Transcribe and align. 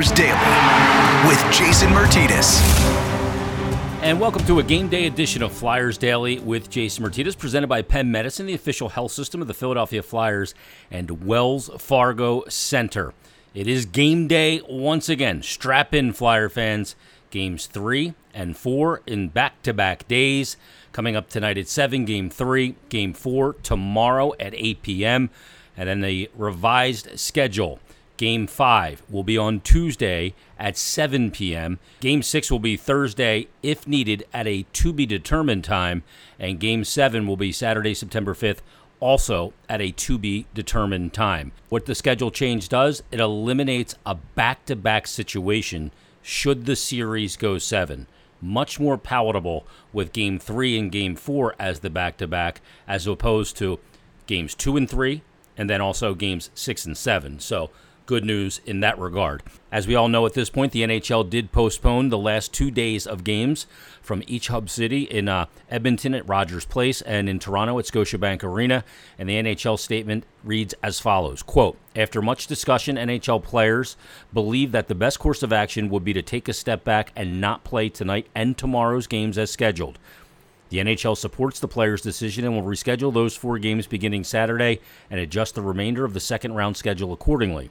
Flyers 0.00 0.16
Daily 0.16 1.28
with 1.28 1.52
Jason 1.52 1.90
Myrtetus. 1.90 2.58
And 4.00 4.18
welcome 4.18 4.42
to 4.46 4.58
a 4.58 4.62
game 4.62 4.88
day 4.88 5.04
edition 5.04 5.42
of 5.42 5.52
Flyers 5.52 5.98
Daily 5.98 6.38
with 6.38 6.70
Jason 6.70 7.04
Myrtetus, 7.04 7.36
presented 7.36 7.66
by 7.66 7.82
Penn 7.82 8.10
Medicine, 8.10 8.46
the 8.46 8.54
official 8.54 8.88
health 8.88 9.12
system 9.12 9.42
of 9.42 9.46
the 9.46 9.52
Philadelphia 9.52 10.02
Flyers 10.02 10.54
and 10.90 11.26
Wells 11.26 11.68
Fargo 11.76 12.44
Center. 12.48 13.12
It 13.52 13.68
is 13.68 13.84
game 13.84 14.26
day 14.26 14.62
once 14.66 15.10
again. 15.10 15.42
Strap 15.42 15.92
in, 15.92 16.14
Flyer 16.14 16.48
fans. 16.48 16.96
Games 17.28 17.66
three 17.66 18.14
and 18.32 18.56
four 18.56 19.02
in 19.06 19.28
back 19.28 19.60
to 19.64 19.74
back 19.74 20.08
days. 20.08 20.56
Coming 20.92 21.14
up 21.14 21.28
tonight 21.28 21.58
at 21.58 21.68
7, 21.68 22.06
game 22.06 22.30
three, 22.30 22.74
game 22.88 23.12
four 23.12 23.52
tomorrow 23.62 24.32
at 24.40 24.54
8 24.54 24.80
p.m. 24.80 25.28
And 25.76 25.90
then 25.90 26.00
the 26.00 26.30
revised 26.34 27.20
schedule. 27.20 27.80
Game 28.20 28.46
5 28.46 29.02
will 29.08 29.24
be 29.24 29.38
on 29.38 29.60
Tuesday 29.60 30.34
at 30.58 30.76
7 30.76 31.30
p.m. 31.30 31.78
Game 32.00 32.22
6 32.22 32.50
will 32.50 32.58
be 32.58 32.76
Thursday, 32.76 33.48
if 33.62 33.86
needed, 33.86 34.26
at 34.34 34.46
a 34.46 34.66
to 34.74 34.92
be 34.92 35.06
determined 35.06 35.64
time. 35.64 36.02
And 36.38 36.60
Game 36.60 36.84
7 36.84 37.26
will 37.26 37.38
be 37.38 37.50
Saturday, 37.50 37.94
September 37.94 38.34
5th, 38.34 38.58
also 39.00 39.54
at 39.70 39.80
a 39.80 39.92
to 39.92 40.18
be 40.18 40.44
determined 40.52 41.14
time. 41.14 41.52
What 41.70 41.86
the 41.86 41.94
schedule 41.94 42.30
change 42.30 42.68
does, 42.68 43.02
it 43.10 43.20
eliminates 43.20 43.94
a 44.04 44.16
back 44.16 44.66
to 44.66 44.76
back 44.76 45.06
situation 45.06 45.90
should 46.20 46.66
the 46.66 46.76
series 46.76 47.38
go 47.38 47.56
7 47.56 48.06
much 48.42 48.78
more 48.78 48.98
palatable 48.98 49.66
with 49.94 50.12
game 50.12 50.38
three 50.38 50.78
and 50.78 50.92
game 50.92 51.16
four 51.16 51.54
as 51.58 51.80
the 51.80 51.90
back 51.90 52.18
to 52.18 52.26
back, 52.26 52.60
as 52.86 53.06
opposed 53.06 53.56
to 53.56 53.78
games 54.26 54.54
two 54.54 54.78
and 54.78 54.88
three, 54.90 55.22
and 55.58 55.68
then 55.68 55.80
also 55.80 56.14
games 56.14 56.50
six 56.54 56.86
and 56.86 56.96
seven. 56.96 57.38
So 57.38 57.70
good 58.06 58.24
news 58.24 58.60
in 58.66 58.80
that 58.80 58.98
regard. 58.98 59.42
As 59.72 59.86
we 59.86 59.94
all 59.94 60.08
know 60.08 60.26
at 60.26 60.34
this 60.34 60.50
point, 60.50 60.72
the 60.72 60.82
NHL 60.82 61.28
did 61.30 61.52
postpone 61.52 62.08
the 62.08 62.18
last 62.18 62.52
two 62.52 62.70
days 62.70 63.06
of 63.06 63.22
games 63.22 63.66
from 64.02 64.22
each 64.26 64.48
hub 64.48 64.68
city 64.68 65.02
in 65.02 65.28
uh, 65.28 65.46
Edmonton 65.70 66.14
at 66.14 66.28
Rogers 66.28 66.64
Place 66.64 67.02
and 67.02 67.28
in 67.28 67.38
Toronto 67.38 67.78
at 67.78 67.84
Scotiabank 67.84 68.42
Arena. 68.42 68.84
And 69.18 69.28
the 69.28 69.34
NHL 69.34 69.78
statement 69.78 70.24
reads 70.42 70.74
as 70.82 70.98
follows 70.98 71.42
quote, 71.42 71.76
After 71.94 72.20
much 72.20 72.46
discussion, 72.46 72.96
NHL 72.96 73.42
players 73.42 73.96
believe 74.32 74.72
that 74.72 74.88
the 74.88 74.94
best 74.94 75.18
course 75.18 75.42
of 75.42 75.52
action 75.52 75.88
would 75.90 76.04
be 76.04 76.12
to 76.12 76.22
take 76.22 76.48
a 76.48 76.52
step 76.52 76.82
back 76.82 77.12
and 77.14 77.40
not 77.40 77.62
play 77.62 77.88
tonight 77.88 78.26
and 78.34 78.58
tomorrow's 78.58 79.06
games 79.06 79.38
as 79.38 79.50
scheduled. 79.50 79.98
The 80.70 80.78
NHL 80.78 81.16
supports 81.16 81.58
the 81.58 81.68
players' 81.68 82.00
decision 82.00 82.44
and 82.44 82.54
will 82.54 82.62
reschedule 82.62 83.12
those 83.12 83.36
four 83.36 83.58
games 83.58 83.88
beginning 83.88 84.22
Saturday 84.24 84.78
and 85.10 85.20
adjust 85.20 85.56
the 85.56 85.62
remainder 85.62 86.04
of 86.04 86.14
the 86.14 86.20
second 86.20 86.54
round 86.54 86.76
schedule 86.76 87.12
accordingly. 87.12 87.70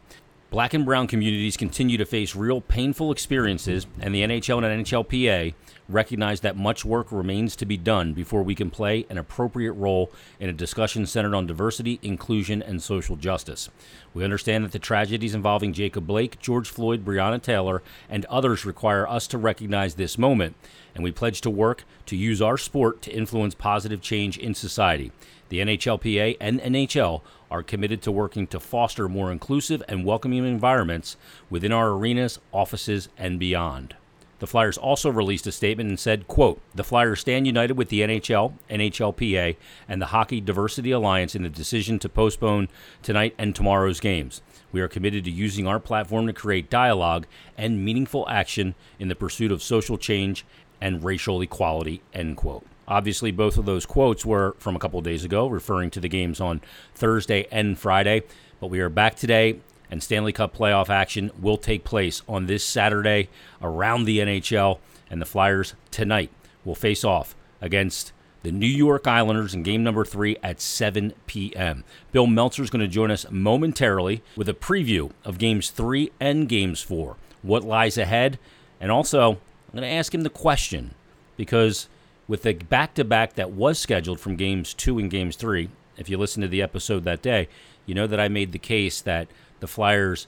Black 0.52 0.74
and 0.74 0.84
brown 0.84 1.08
communities 1.08 1.56
continue 1.56 1.98
to 1.98 2.06
face 2.06 2.36
real 2.36 2.60
painful 2.60 3.12
experiences, 3.12 3.88
and 4.02 4.14
the 4.14 4.24
NHL 4.24 4.64
and 4.64 4.86
NHLPA 4.86 5.54
recognize 5.90 6.42
that 6.42 6.56
much 6.56 6.86
work 6.86 7.12
remains 7.12 7.56
to 7.56 7.66
be 7.66 7.76
done 7.76 8.14
before 8.14 8.44
we 8.44 8.56
can 8.56 8.70
play 8.70 9.06
an 9.10 9.18
appropriate 9.18 9.74
role 9.74 10.12
in 10.40 10.50
a 10.50 10.54
discussion 10.54 11.06
centered 11.06 11.34
on 11.34 11.48
diversity, 11.48 12.00
inclusion, 12.02 12.62
and 12.62 12.82
social 12.82 13.16
justice. 13.16 13.70
We 14.14 14.24
understand 14.24 14.64
that 14.64 14.72
the 14.72 14.80
tragedies 14.80 15.36
involving 15.36 15.74
Jacob 15.74 16.06
Blake, 16.06 16.40
George 16.40 16.70
Floyd, 16.70 17.04
Breonna 17.04 17.42
Taylor, 17.42 17.82
and 18.10 18.26
others 18.26 18.66
require 18.66 19.08
us 19.08 19.28
to 19.28 19.38
recognize 19.38 19.96
this 19.96 20.18
moment, 20.18 20.56
and 20.94 21.04
we 21.04 21.12
pledge 21.12 21.42
to 21.42 21.50
work 21.50 21.84
to 22.06 22.16
use 22.16 22.42
our 22.42 22.58
sport 22.58 23.02
to 23.02 23.12
influence 23.12 23.56
positive 23.56 24.02
change 24.02 24.38
in 24.38 24.54
society. 24.54 25.12
The 25.50 25.60
NHLPA 25.60 26.38
and 26.40 26.60
NHL 26.60 27.22
are 27.50 27.64
committed 27.64 28.02
to 28.04 28.12
working 28.12 28.46
to 28.48 28.60
foster 28.60 29.10
more 29.10 29.32
inclusive 29.32 29.82
and 29.88 30.06
welcoming 30.06 30.46
environments 30.46 31.18
within 31.50 31.72
our 31.72 31.90
arenas, 31.90 32.40
offices, 32.52 33.10
and 33.18 33.40
beyond. 33.40 33.96
The 34.40 34.48
Flyers 34.48 34.78
also 34.78 35.12
released 35.12 35.48
a 35.48 35.52
statement 35.52 35.90
and 35.90 36.00
said, 36.00 36.28
quote, 36.28 36.62
The 36.74 36.84
Flyers 36.84 37.20
stand 37.20 37.46
united 37.46 37.78
with 37.78 37.90
the 37.90 38.02
NHL, 38.02 38.54
NHLPA, 38.70 39.58
and 39.88 40.02
the 40.02 40.08
Hockey 40.08 40.40
Diversity 40.40 40.92
Alliance 40.92 41.36
in 41.36 41.44
the 41.44 41.50
decision 41.50 42.00
to 42.00 42.10
postpone 42.10 42.70
tonight 43.04 43.36
and 43.38 43.54
tomorrow's 43.54 44.00
games. 44.00 44.42
We 44.72 44.82
are 44.82 44.88
committed 44.88 45.26
to 45.26 45.32
using 45.32 45.68
our 45.68 45.80
platform 45.80 46.28
to 46.28 46.34
create 46.34 46.70
dialogue 46.70 47.28
and 47.58 47.84
meaningful 47.84 48.28
action 48.30 48.76
in 48.98 49.10
the 49.10 49.16
pursuit 49.16 49.52
of 49.52 49.62
social 49.62 49.98
change 49.98 50.46
and 50.80 51.04
racial 51.04 51.42
equality, 51.42 52.02
end 52.14 52.38
quote. 52.38 52.66
Obviously, 52.88 53.32
both 53.32 53.58
of 53.58 53.66
those 53.66 53.86
quotes 53.86 54.26
were 54.26 54.56
from 54.58 54.76
a 54.76 54.80
couple 54.80 55.00
days 55.02 55.26
ago, 55.26 55.48
referring 55.48 55.92
to 55.92 56.00
the 56.00 56.08
games 56.08 56.40
on 56.40 56.62
Thursday 56.96 57.46
and 57.52 57.78
Friday. 57.78 58.24
But 58.60 58.68
we 58.68 58.80
are 58.80 58.90
back 58.90 59.16
today, 59.16 59.60
and 59.92 60.04
Stanley 60.04 60.34
Cup 60.34 60.56
playoff 60.56 60.90
action 60.90 61.32
will 61.40 61.58
take 61.58 61.84
place 61.84 62.22
on 62.28 62.46
this 62.46 62.64
Saturday 62.64 63.30
around 63.62 64.06
the 64.06 64.20
NHL. 64.20 64.80
And 65.10 65.22
the 65.22 65.26
Flyers 65.26 65.74
tonight 65.92 66.30
will 66.64 66.76
face 66.76 67.04
off 67.04 67.36
against 67.62 68.12
the 68.44 68.52
New 68.52 68.68
York 68.68 69.08
Islanders 69.08 69.54
in 69.54 69.64
game 69.64 69.84
number 69.84 70.06
three 70.06 70.38
at 70.42 70.62
7 70.62 71.14
p.m. 71.28 71.84
Bill 72.12 72.28
Meltzer 72.28 72.64
is 72.64 72.70
going 72.70 72.82
to 72.82 72.88
join 72.88 73.12
us 73.12 73.30
momentarily 73.30 74.22
with 74.36 74.48
a 74.48 74.54
preview 74.54 75.12
of 75.26 75.38
games 75.38 75.70
three 75.70 76.12
and 76.20 76.48
games 76.48 76.82
four, 76.82 77.18
what 77.42 77.64
lies 77.64 77.98
ahead. 77.98 78.40
And 78.80 78.92
also, 78.92 79.32
I'm 79.32 79.80
going 79.80 79.82
to 79.82 79.88
ask 79.88 80.14
him 80.14 80.22
the 80.22 80.30
question 80.30 80.94
because 81.36 81.90
with 82.28 82.44
the 82.44 82.54
back 82.54 82.94
to 82.94 83.04
back 83.04 83.34
that 83.34 83.52
was 83.52 83.80
scheduled 83.80 84.20
from 84.20 84.36
games 84.36 84.74
two 84.74 85.00
and 85.00 85.12
games 85.12 85.36
three, 85.36 85.70
if 85.98 86.10
you 86.10 86.18
listen 86.18 86.42
to 86.42 86.48
the 86.48 86.62
episode 86.62 87.04
that 87.04 87.22
day, 87.22 87.50
you 87.86 87.94
know 87.94 88.08
that 88.08 88.20
I 88.20 88.30
made 88.30 88.52
the 88.52 88.60
case 88.60 89.02
that 89.02 89.28
the 89.60 89.68
Flyers 89.68 90.28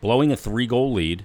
blowing 0.00 0.32
a 0.32 0.36
three 0.36 0.66
goal 0.66 0.92
lead, 0.92 1.24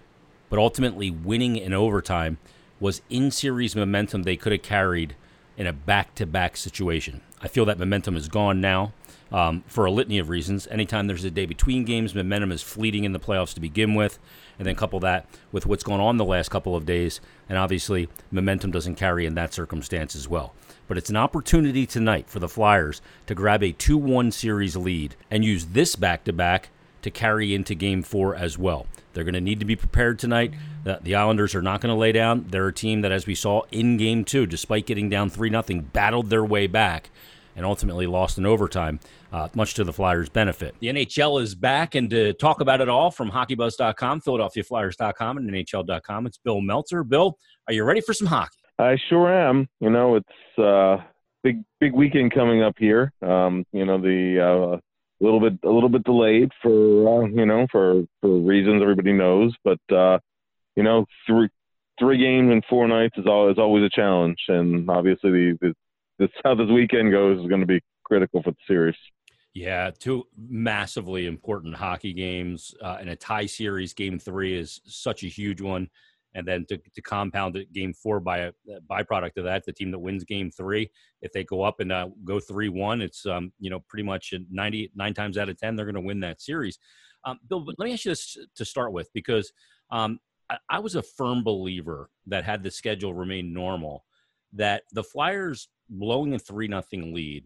but 0.49 0.59
ultimately 0.59 1.11
winning 1.11 1.55
in 1.55 1.73
overtime 1.73 2.37
was 2.79 3.01
in 3.09 3.31
series 3.31 3.75
momentum 3.75 4.23
they 4.23 4.37
could 4.37 4.51
have 4.51 4.61
carried 4.61 5.15
in 5.57 5.67
a 5.67 5.73
back 5.73 6.13
to 6.15 6.25
back 6.25 6.55
situation. 6.55 7.21
I 7.41 7.47
feel 7.47 7.65
that 7.65 7.79
momentum 7.79 8.15
is 8.15 8.27
gone 8.27 8.61
now 8.61 8.93
um, 9.31 9.63
for 9.67 9.85
a 9.85 9.91
litany 9.91 10.19
of 10.19 10.29
reasons. 10.29 10.67
Anytime 10.67 11.07
there's 11.07 11.23
a 11.23 11.31
day 11.31 11.45
between 11.45 11.85
games, 11.85 12.15
momentum 12.15 12.51
is 12.51 12.61
fleeting 12.61 13.03
in 13.03 13.11
the 13.11 13.19
playoffs 13.19 13.53
to 13.55 13.59
begin 13.59 13.95
with 13.95 14.19
and 14.57 14.67
then 14.67 14.75
couple 14.75 14.99
that 15.01 15.27
with 15.51 15.65
what's 15.65 15.83
going 15.83 16.01
on 16.01 16.17
the 16.17 16.25
last 16.25 16.49
couple 16.49 16.75
of 16.75 16.85
days, 16.85 17.19
and 17.47 17.57
obviously 17.57 18.09
momentum 18.31 18.71
doesn't 18.71 18.95
carry 18.95 19.25
in 19.25 19.35
that 19.35 19.53
circumstance 19.53 20.15
as 20.15 20.27
well. 20.27 20.53
But 20.87 20.97
it's 20.97 21.09
an 21.09 21.17
opportunity 21.17 21.85
tonight 21.85 22.29
for 22.29 22.39
the 22.39 22.47
Flyers 22.47 23.01
to 23.27 23.35
grab 23.35 23.61
a 23.61 23.71
2 23.71 23.97
1 23.97 24.31
series 24.31 24.75
lead 24.75 25.15
and 25.29 25.43
use 25.45 25.65
this 25.67 25.95
back 25.95 26.23
to 26.23 26.33
back 26.33 26.69
to 27.01 27.11
carry 27.11 27.53
into 27.53 27.75
game 27.75 28.03
four 28.03 28.35
as 28.35 28.57
well. 28.57 28.87
They're 29.13 29.23
going 29.23 29.33
to 29.33 29.41
need 29.41 29.59
to 29.59 29.65
be 29.65 29.75
prepared 29.75 30.19
tonight. 30.19 30.53
The 30.83 31.15
Islanders 31.15 31.55
are 31.55 31.61
not 31.61 31.81
going 31.81 31.93
to 31.93 31.99
lay 31.99 32.11
down. 32.11 32.45
They're 32.49 32.67
a 32.67 32.73
team 32.73 33.01
that, 33.01 33.11
as 33.11 33.25
we 33.25 33.35
saw 33.35 33.63
in 33.71 33.97
game 33.97 34.23
two, 34.23 34.45
despite 34.45 34.85
getting 34.85 35.09
down 35.09 35.29
3 35.29 35.49
0, 35.49 35.63
battled 35.91 36.29
their 36.29 36.45
way 36.45 36.67
back 36.67 37.09
and 37.55 37.65
ultimately 37.65 38.05
lost 38.05 38.37
in 38.37 38.45
overtime, 38.45 38.99
uh, 39.33 39.49
much 39.55 39.73
to 39.73 39.83
the 39.83 39.91
Flyers' 39.91 40.29
benefit. 40.29 40.75
The 40.79 40.87
NHL 40.87 41.41
is 41.41 41.55
back, 41.55 41.95
and 41.95 42.09
to 42.11 42.33
talk 42.33 42.61
about 42.61 42.79
it 42.79 42.87
all 42.87 43.09
from 43.11 43.31
HockeyBuzz.com, 43.31 44.21
PhiladelphiaFlyers.com, 44.21 45.37
and 45.37 45.49
NHL.com, 45.49 46.27
it's 46.27 46.37
Bill 46.37 46.61
Meltzer. 46.61 47.03
Bill, 47.03 47.37
are 47.67 47.73
you 47.73 47.83
ready 47.83 47.99
for 47.99 48.13
some 48.13 48.27
hockey? 48.27 48.59
I 48.79 48.97
sure 49.09 49.33
am. 49.33 49.67
You 49.79 49.89
know, 49.89 50.15
it's 50.15 50.59
uh, 50.59 51.03
big 51.43 51.63
big 51.79 51.93
weekend 51.93 52.33
coming 52.33 52.61
up 52.61 52.75
here. 52.77 53.11
Um, 53.23 53.65
you 53.73 53.85
know, 53.85 53.97
the 53.97 54.39
uh, 54.75 54.77
a 55.19 55.23
little 55.23 55.39
bit 55.39 55.59
a 55.63 55.69
little 55.69 55.89
bit 55.89 56.03
delayed 56.03 56.51
for 56.61 57.23
uh, 57.23 57.27
you 57.27 57.45
know 57.45 57.67
for 57.71 58.03
for 58.21 58.39
reasons 58.39 58.81
everybody 58.81 59.13
knows, 59.13 59.53
but 59.63 59.79
uh, 59.95 60.19
you 60.75 60.83
know 60.83 61.05
three 61.25 61.49
three 61.99 62.17
games 62.17 62.51
in 62.51 62.61
four 62.69 62.87
nights 62.87 63.17
is 63.17 63.25
always 63.27 63.57
always 63.57 63.83
a 63.83 63.89
challenge, 63.89 64.37
and 64.47 64.89
obviously 64.89 65.31
the, 65.31 65.57
the 65.61 65.73
this 66.19 66.29
how 66.43 66.55
this 66.55 66.69
weekend 66.69 67.11
goes 67.11 67.39
is 67.39 67.47
going 67.47 67.61
to 67.61 67.67
be 67.67 67.81
critical 68.03 68.41
for 68.41 68.51
the 68.51 68.57
series. 68.67 68.95
Yeah, 69.53 69.89
two 69.89 70.27
massively 70.37 71.25
important 71.25 71.75
hockey 71.75 72.13
games 72.13 72.75
uh, 72.81 72.97
and 72.99 73.09
a 73.09 73.15
tie 73.15 73.47
series. 73.47 73.93
Game 73.93 74.19
three 74.19 74.57
is 74.57 74.81
such 74.85 75.23
a 75.23 75.27
huge 75.27 75.61
one, 75.61 75.89
and 76.37 76.47
then 76.47 76.65
to, 76.69 76.77
to 76.77 77.01
compound 77.01 77.57
it, 77.57 77.73
game 77.73 77.93
four 77.93 78.19
by 78.19 78.37
a, 78.37 78.51
a, 78.69 78.79
byproduct 78.89 79.37
of 79.37 79.43
that, 79.43 79.65
the 79.65 79.73
team 79.73 79.89
that 79.89 79.97
wins 79.97 80.23
game 80.23 80.51
three, 80.51 80.89
if 81.23 81.33
they 81.33 81.43
go 81.43 81.63
up 81.63 81.79
and 81.79 81.91
uh, 81.91 82.07
go 82.23 82.39
three 82.39 82.69
one, 82.69 83.01
it's 83.01 83.25
um, 83.25 83.51
you 83.59 83.71
know 83.71 83.79
pretty 83.89 84.03
much 84.03 84.33
ninety 84.51 84.91
nine 84.95 85.15
times 85.15 85.37
out 85.37 85.49
of 85.49 85.57
ten 85.57 85.75
they're 85.75 85.85
going 85.85 85.95
to 85.95 86.01
win 86.01 86.19
that 86.19 86.39
series. 86.39 86.77
Um, 87.25 87.39
Bill, 87.49 87.65
let 87.65 87.79
me 87.79 87.93
ask 87.93 88.05
you 88.05 88.11
this 88.11 88.37
to 88.55 88.63
start 88.63 88.93
with 88.93 89.09
because 89.13 89.51
um, 89.91 90.19
I, 90.49 90.57
I 90.69 90.79
was 90.79 90.95
a 90.95 91.01
firm 91.01 91.43
believer 91.43 92.11
that 92.27 92.43
had 92.43 92.61
the 92.61 92.71
schedule 92.71 93.15
remained 93.15 93.51
normal, 93.51 94.05
that 94.53 94.83
the 94.91 95.03
Flyers 95.03 95.69
blowing 95.89 96.35
a 96.35 96.39
three 96.39 96.67
nothing 96.67 97.15
lead, 97.15 97.45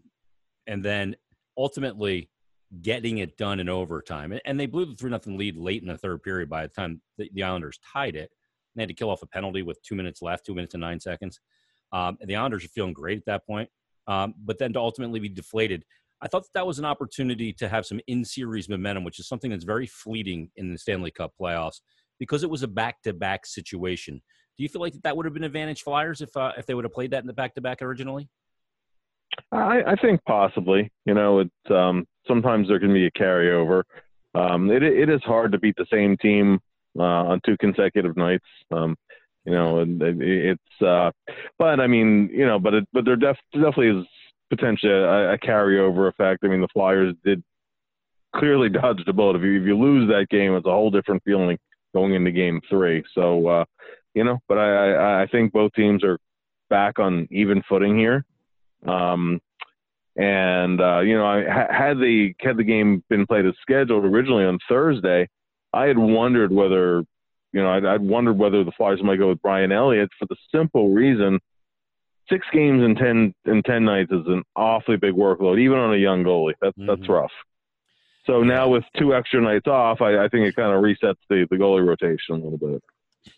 and 0.68 0.84
then 0.84 1.16
ultimately 1.58 2.30
getting 2.82 3.20
it 3.20 3.38
done 3.38 3.62
in 3.62 3.70
overtime. 3.70 4.38
And 4.46 4.60
they 4.60 4.66
blew 4.66 4.86
the 4.86 4.96
three 4.96 5.12
nothing 5.12 5.38
lead 5.38 5.56
late 5.56 5.82
in 5.82 5.88
the 5.88 5.98
third 5.98 6.24
period. 6.24 6.50
By 6.50 6.64
the 6.64 6.74
time 6.74 7.02
the, 7.18 7.44
Islanders 7.44 7.80
tied 7.94 8.16
it, 8.16 8.32
they 8.76 8.84
had 8.84 8.90
to 8.90 8.96
kill 8.96 9.10
off 9.10 9.22
a 9.22 9.28
penalty 9.28 9.62
with 9.62 9.82
two 9.84 9.96
minutes 9.96 10.22
left, 10.22 10.46
two 10.46 10.56
minutes 10.56 10.74
and 10.74 10.82
nine 10.82 11.00
seconds. 11.00 11.40
Um, 11.92 12.18
and 12.22 12.30
the 12.30 12.36
Islanders 12.36 12.64
are 12.66 12.70
feeling 12.70 12.94
great 12.94 13.18
at 13.18 13.26
that 13.26 13.46
point. 13.46 13.70
Um, 14.08 14.34
but 14.46 14.58
then 14.58 14.74
to 14.74 14.80
ultimately 14.80 15.20
be 15.20 15.30
deflated, 15.30 15.84
I 16.22 16.28
thought 16.28 16.44
that, 16.44 16.54
that 16.54 16.68
was 16.68 16.80
an 16.80 16.86
opportunity 16.86 17.52
to 17.54 17.68
have 17.68 17.86
some 17.86 18.00
in 18.08 18.24
series 18.24 18.70
momentum, 18.70 19.04
which 19.04 19.20
is 19.20 19.28
something 19.28 19.52
that's 19.52 19.64
very 19.64 19.88
fleeting 19.88 20.50
in 20.56 20.72
the 20.72 20.78
Stanley 20.78 21.12
Cup 21.12 21.34
playoffs 21.40 21.82
because 22.20 22.44
it 22.44 22.50
was 22.50 22.64
a 22.64 22.68
back-to-back 22.68 23.46
situation. 23.46 24.22
Do 24.58 24.64
you 24.64 24.70
feel 24.70 24.82
like 24.82 24.94
that 25.04 25.16
would 25.18 25.26
have 25.26 25.34
been 25.34 25.44
advantage 25.44 25.82
Flyers 25.82 26.22
if 26.22 26.36
uh, 26.38 26.52
if 26.58 26.66
they 26.66 26.74
would 26.74 26.86
have 26.86 26.94
played 26.94 27.12
that 27.12 27.22
in 27.22 27.28
the 27.28 27.34
back-to-back 27.34 27.82
originally? 27.82 28.30
I, 29.52 29.82
I 29.88 29.96
think 29.96 30.22
possibly. 30.26 30.92
You 31.06 31.14
know, 31.14 31.40
it's 31.40 31.72
um, 31.72 32.06
sometimes 32.28 32.68
there 32.68 32.80
can 32.80 32.94
be 32.94 33.08
a 33.08 33.12
carryover. 33.12 33.84
Um, 34.36 34.70
it 34.70 34.84
it 34.84 35.10
is 35.10 35.22
hard 35.24 35.52
to 35.54 35.60
beat 35.60 35.76
the 35.78 35.88
same 35.92 36.16
team 36.18 36.60
uh, 36.98 37.04
on 37.04 37.42
two 37.46 37.58
consecutive 37.58 38.18
nights. 38.18 38.46
Um, 38.72 38.96
you 39.46 39.54
know, 39.54 39.80
and 39.80 40.02
it's 40.02 40.82
uh, 40.82 41.12
but 41.58 41.80
I 41.80 41.88
mean, 41.88 42.30
you 42.32 42.46
know, 42.46 42.60
but 42.60 42.76
it, 42.76 42.88
but 42.94 43.06
there 43.06 43.16
def- 43.16 43.38
definitely 43.54 44.02
is 44.02 44.06
potentially 44.50 44.92
a, 44.92 45.34
a 45.34 45.38
carryover 45.38 46.10
effect. 46.10 46.44
I 46.44 46.48
mean, 46.48 46.62
the 46.62 46.68
Flyers 46.74 47.16
did 47.26 47.44
clearly 48.36 48.70
dodge 48.82 49.04
the 49.06 49.14
bullet. 49.14 49.38
If 49.38 49.44
you 49.44 49.62
if 49.62 49.66
you 49.66 49.78
lose 49.78 50.10
that 50.10 50.28
game, 50.30 50.54
it's 50.56 50.68
a 50.68 50.72
whole 50.72 50.92
different 50.92 51.24
feeling 51.24 51.58
going 51.94 52.14
into 52.14 52.32
Game 52.32 52.62
Three. 52.70 53.04
So, 53.16 53.48
uh, 53.48 53.66
you 54.14 54.24
know, 54.24 54.40
but 54.48 54.60
I, 54.60 54.94
I 54.94 55.22
I 55.24 55.28
think 55.28 55.54
both 55.54 55.74
teams 55.74 56.04
are 56.04 56.20
back 56.70 57.00
on 57.00 57.28
even 57.32 57.64
footing 57.68 57.98
here. 57.98 58.24
Um, 58.88 59.40
and 60.16 60.82
uh, 60.82 61.00
you 61.00 61.16
know, 61.16 61.26
I, 61.26 61.68
had 61.72 61.98
the 61.98 62.34
had 62.40 62.58
the 62.58 62.64
game 62.64 63.04
been 63.10 63.26
played 63.26 63.46
as 63.46 63.54
scheduled 63.62 64.06
originally 64.06 64.46
on 64.46 64.60
Thursday, 64.68 65.28
I 65.74 65.86
had 65.86 65.98
wondered 65.98 66.52
whether, 66.52 67.04
you 67.54 67.62
know, 67.62 67.70
I'd, 67.70 67.86
I'd 67.86 68.02
wondered 68.02 68.38
whether 68.38 68.64
the 68.64 68.72
Flyers 68.72 69.04
might 69.04 69.18
go 69.18 69.30
with 69.30 69.42
Brian 69.42 69.72
Elliott 69.72 70.10
for 70.20 70.26
the 70.26 70.36
simple 70.54 70.94
reason, 70.94 71.40
six 72.30 72.46
games 72.54 72.84
in 72.84 72.96
ten 72.96 73.34
in 73.46 73.64
ten 73.64 73.86
nights 73.86 74.12
is 74.12 74.26
an 74.28 74.44
awfully 74.56 74.98
big 74.98 75.14
workload, 75.14 75.60
even 75.60 75.78
on 75.78 75.94
a 75.94 75.98
young 75.98 76.24
goalie. 76.24 76.54
That's 76.62 76.78
mm-hmm. 76.78 76.88
that's 76.88 77.10
rough. 77.10 77.32
So 78.26 78.44
now 78.44 78.70
with 78.70 78.84
two 78.98 79.16
extra 79.16 79.42
nights 79.42 79.68
off, 79.68 80.02
I, 80.02 80.26
I 80.26 80.28
think 80.28 80.46
it 80.46 80.56
kind 80.56 80.74
of 80.74 80.84
resets 80.84 81.16
the 81.30 81.48
the 81.50 81.58
goalie 81.58 81.86
rotation 81.86 82.36
a 82.36 82.36
little 82.36 82.58
bit 82.58 82.84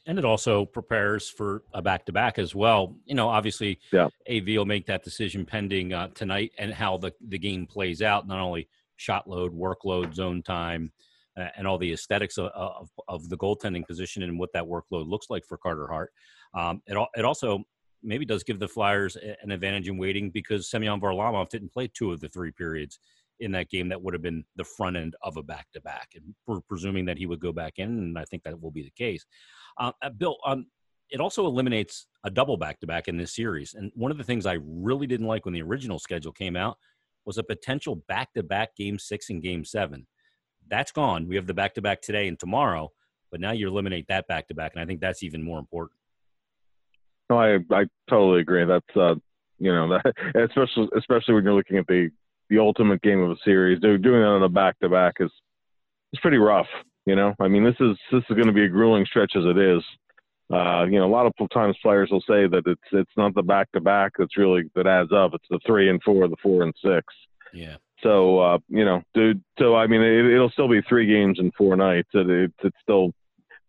and 0.06 0.18
it 0.18 0.26
also 0.26 0.66
prepares 0.66 1.30
for 1.30 1.64
a 1.74 1.82
back 1.82 2.06
to 2.06 2.12
back 2.12 2.40
as 2.40 2.56
well. 2.56 2.96
You 3.06 3.16
know, 3.16 3.30
obviously, 3.30 3.80
yeah. 3.92 4.08
AV 4.30 4.48
will 4.48 4.66
make 4.66 4.86
that 4.88 5.04
decision 5.04 5.46
pending 5.46 5.94
uh, 5.94 6.10
tonight 6.10 6.52
and 6.58 6.74
how 6.74 6.98
the, 6.98 7.14
the 7.28 7.38
game 7.38 7.66
plays 7.66 8.02
out, 8.02 8.28
not 8.28 8.40
only 8.40 8.68
shot 8.96 9.30
load, 9.30 9.54
workload, 9.54 10.14
zone 10.14 10.42
time, 10.42 10.92
and 11.36 11.68
all 11.68 11.78
the 11.78 11.92
aesthetics 11.92 12.38
of, 12.38 12.52
of, 12.54 12.90
of, 13.08 13.30
the 13.30 13.38
goaltending 13.38 13.86
position 13.88 14.24
and 14.24 14.38
what 14.38 14.52
that 14.54 14.64
workload 14.64 15.08
looks 15.08 15.28
like 15.30 15.44
for 15.46 15.58
Carter 15.58 15.88
Hart. 15.88 16.12
Um, 16.54 16.82
it, 16.86 16.98
it 17.16 17.26
also 17.26 17.64
maybe 18.04 18.26
does 18.26 18.44
give 18.44 18.60
the 18.60 18.68
Flyers 18.68 19.16
an 19.16 19.52
advantage 19.52 19.88
in 19.88 19.98
waiting 19.98 20.30
because 20.30 20.70
Semyon 20.70 21.02
Varlamov 21.02 21.50
didn't 21.50 21.74
play 21.74 21.88
two 21.88 22.12
of 22.12 22.20
the 22.20 22.30
three 22.30 22.52
periods 22.52 23.00
in 23.40 23.52
that 23.52 23.70
game 23.70 23.90
that 23.90 24.02
would 24.02 24.14
have 24.14 24.22
been 24.22 24.44
the 24.56 24.64
front 24.64 24.96
end 24.96 25.16
of 25.24 25.38
a 25.38 25.44
back 25.44 25.68
to 25.74 25.82
back. 25.82 26.10
And 26.16 26.36
we're 26.46 26.62
presuming 26.62 27.06
that 27.06 27.18
he 27.18 27.26
would 27.26 27.40
go 27.40 27.52
back 27.52 27.74
in, 27.78 27.90
and 27.90 28.20
I 28.20 28.26
think 28.26 28.44
that 28.44 28.62
will 28.62 28.72
be 28.72 28.84
the 28.84 28.92
case. 28.92 29.26
Uh, 29.80 29.92
uh, 30.02 30.10
Bill, 30.10 30.38
um, 30.46 30.68
it 31.10 31.20
also 31.20 31.46
eliminates 31.46 32.08
a 32.24 32.30
double 32.30 32.58
back 32.58 32.80
to 32.80 32.88
back 32.88 33.08
in 33.08 33.18
this 33.18 33.36
series. 33.36 33.74
And 33.74 33.92
one 33.96 34.12
of 34.12 34.18
the 34.18 34.24
things 34.24 34.46
I 34.46 34.58
really 34.64 35.08
didn't 35.08 35.28
like 35.28 35.46
when 35.46 35.54
the 35.54 35.62
original 35.62 36.00
schedule 36.00 36.32
came 36.32 36.56
out 36.56 36.78
was 37.26 37.38
a 37.38 37.44
potential 37.44 38.02
back 38.08 38.34
to 38.34 38.44
back 38.44 38.76
game 38.76 39.00
six 39.00 39.30
and 39.30 39.42
game 39.42 39.66
seven. 39.66 40.06
That's 40.70 40.92
gone. 40.92 41.28
We 41.28 41.36
have 41.36 41.48
the 41.48 41.54
back 41.54 41.76
to 41.76 41.82
back 41.82 42.02
today 42.02 42.28
and 42.28 42.40
tomorrow, 42.40 42.92
but 43.32 43.40
now 43.40 43.52
you 43.52 43.68
eliminate 43.68 44.08
that 44.08 44.28
back 44.28 44.48
to 44.48 44.54
back. 44.54 44.72
And 44.74 44.82
I 44.82 44.86
think 44.86 45.00
that's 45.00 45.24
even 45.24 45.44
more 45.44 45.60
important. 45.60 46.00
No, 47.30 47.40
I, 47.40 47.58
I 47.72 47.86
totally 48.10 48.42
agree. 48.42 48.66
That's, 48.66 48.98
uh, 48.98 49.16
you 49.60 49.74
know, 49.74 49.88
that, 50.04 50.14
especially, 50.36 50.90
especially 50.98 51.36
when 51.36 51.44
you're 51.44 51.54
looking 51.54 51.78
at 51.78 51.88
the, 51.88 52.10
the 52.50 52.60
ultimate 52.60 53.02
game 53.02 53.20
of 53.20 53.32
a 53.32 53.38
series, 53.44 53.80
doing 53.80 54.02
that 54.02 54.26
on 54.26 54.44
a 54.44 54.50
back 54.50 54.80
to 54.80 54.90
back 54.90 55.16
is, 55.20 55.32
is 56.12 56.20
pretty 56.20 56.38
rough. 56.38 56.68
You 57.06 57.16
know, 57.16 57.34
I 57.40 57.50
mean, 57.50 57.66
this 57.66 57.76
is 57.82 57.98
this 58.12 58.24
is 58.30 58.36
going 58.36 58.48
to 58.48 58.54
be 58.54 58.64
a 58.64 58.70
grueling 58.70 59.06
stretch 59.06 59.34
as 59.36 59.44
it 59.44 59.58
is. 59.58 59.84
Uh, 60.52 60.86
you 60.86 61.00
know, 61.00 61.06
a 61.06 61.12
lot 61.12 61.26
of 61.26 61.34
times 61.50 61.76
players 61.82 62.10
will 62.12 62.22
say 62.22 62.48
that 62.48 62.64
it's 62.66 62.82
it's 62.92 63.12
not 63.18 63.34
the 63.36 63.42
back 63.42 63.70
to 63.74 63.82
back 63.82 64.14
that's 64.18 64.38
really 64.38 64.70
that 64.76 64.88
adds 64.88 65.12
up. 65.12 65.34
It's 65.34 65.46
the 65.50 65.60
three 65.66 65.90
and 65.90 66.02
four, 66.04 66.28
the 66.30 66.38
four 66.42 66.64
and 66.64 66.74
six. 66.84 67.06
Yeah. 67.54 67.76
So 68.04 68.40
uh, 68.40 68.58
you 68.68 68.86
know, 68.86 69.02
dude. 69.14 69.42
So 69.58 69.76
I 69.76 69.88
mean, 69.88 70.02
it, 70.02 70.38
will 70.38 70.52
still 70.52 70.68
be 70.68 70.82
three 70.82 71.08
games 71.08 71.40
in 71.40 71.52
four 71.58 71.76
nights. 71.76 72.10
It, 72.14 72.30
it, 72.30 72.52
it's 72.64 72.78
still, 72.82 73.14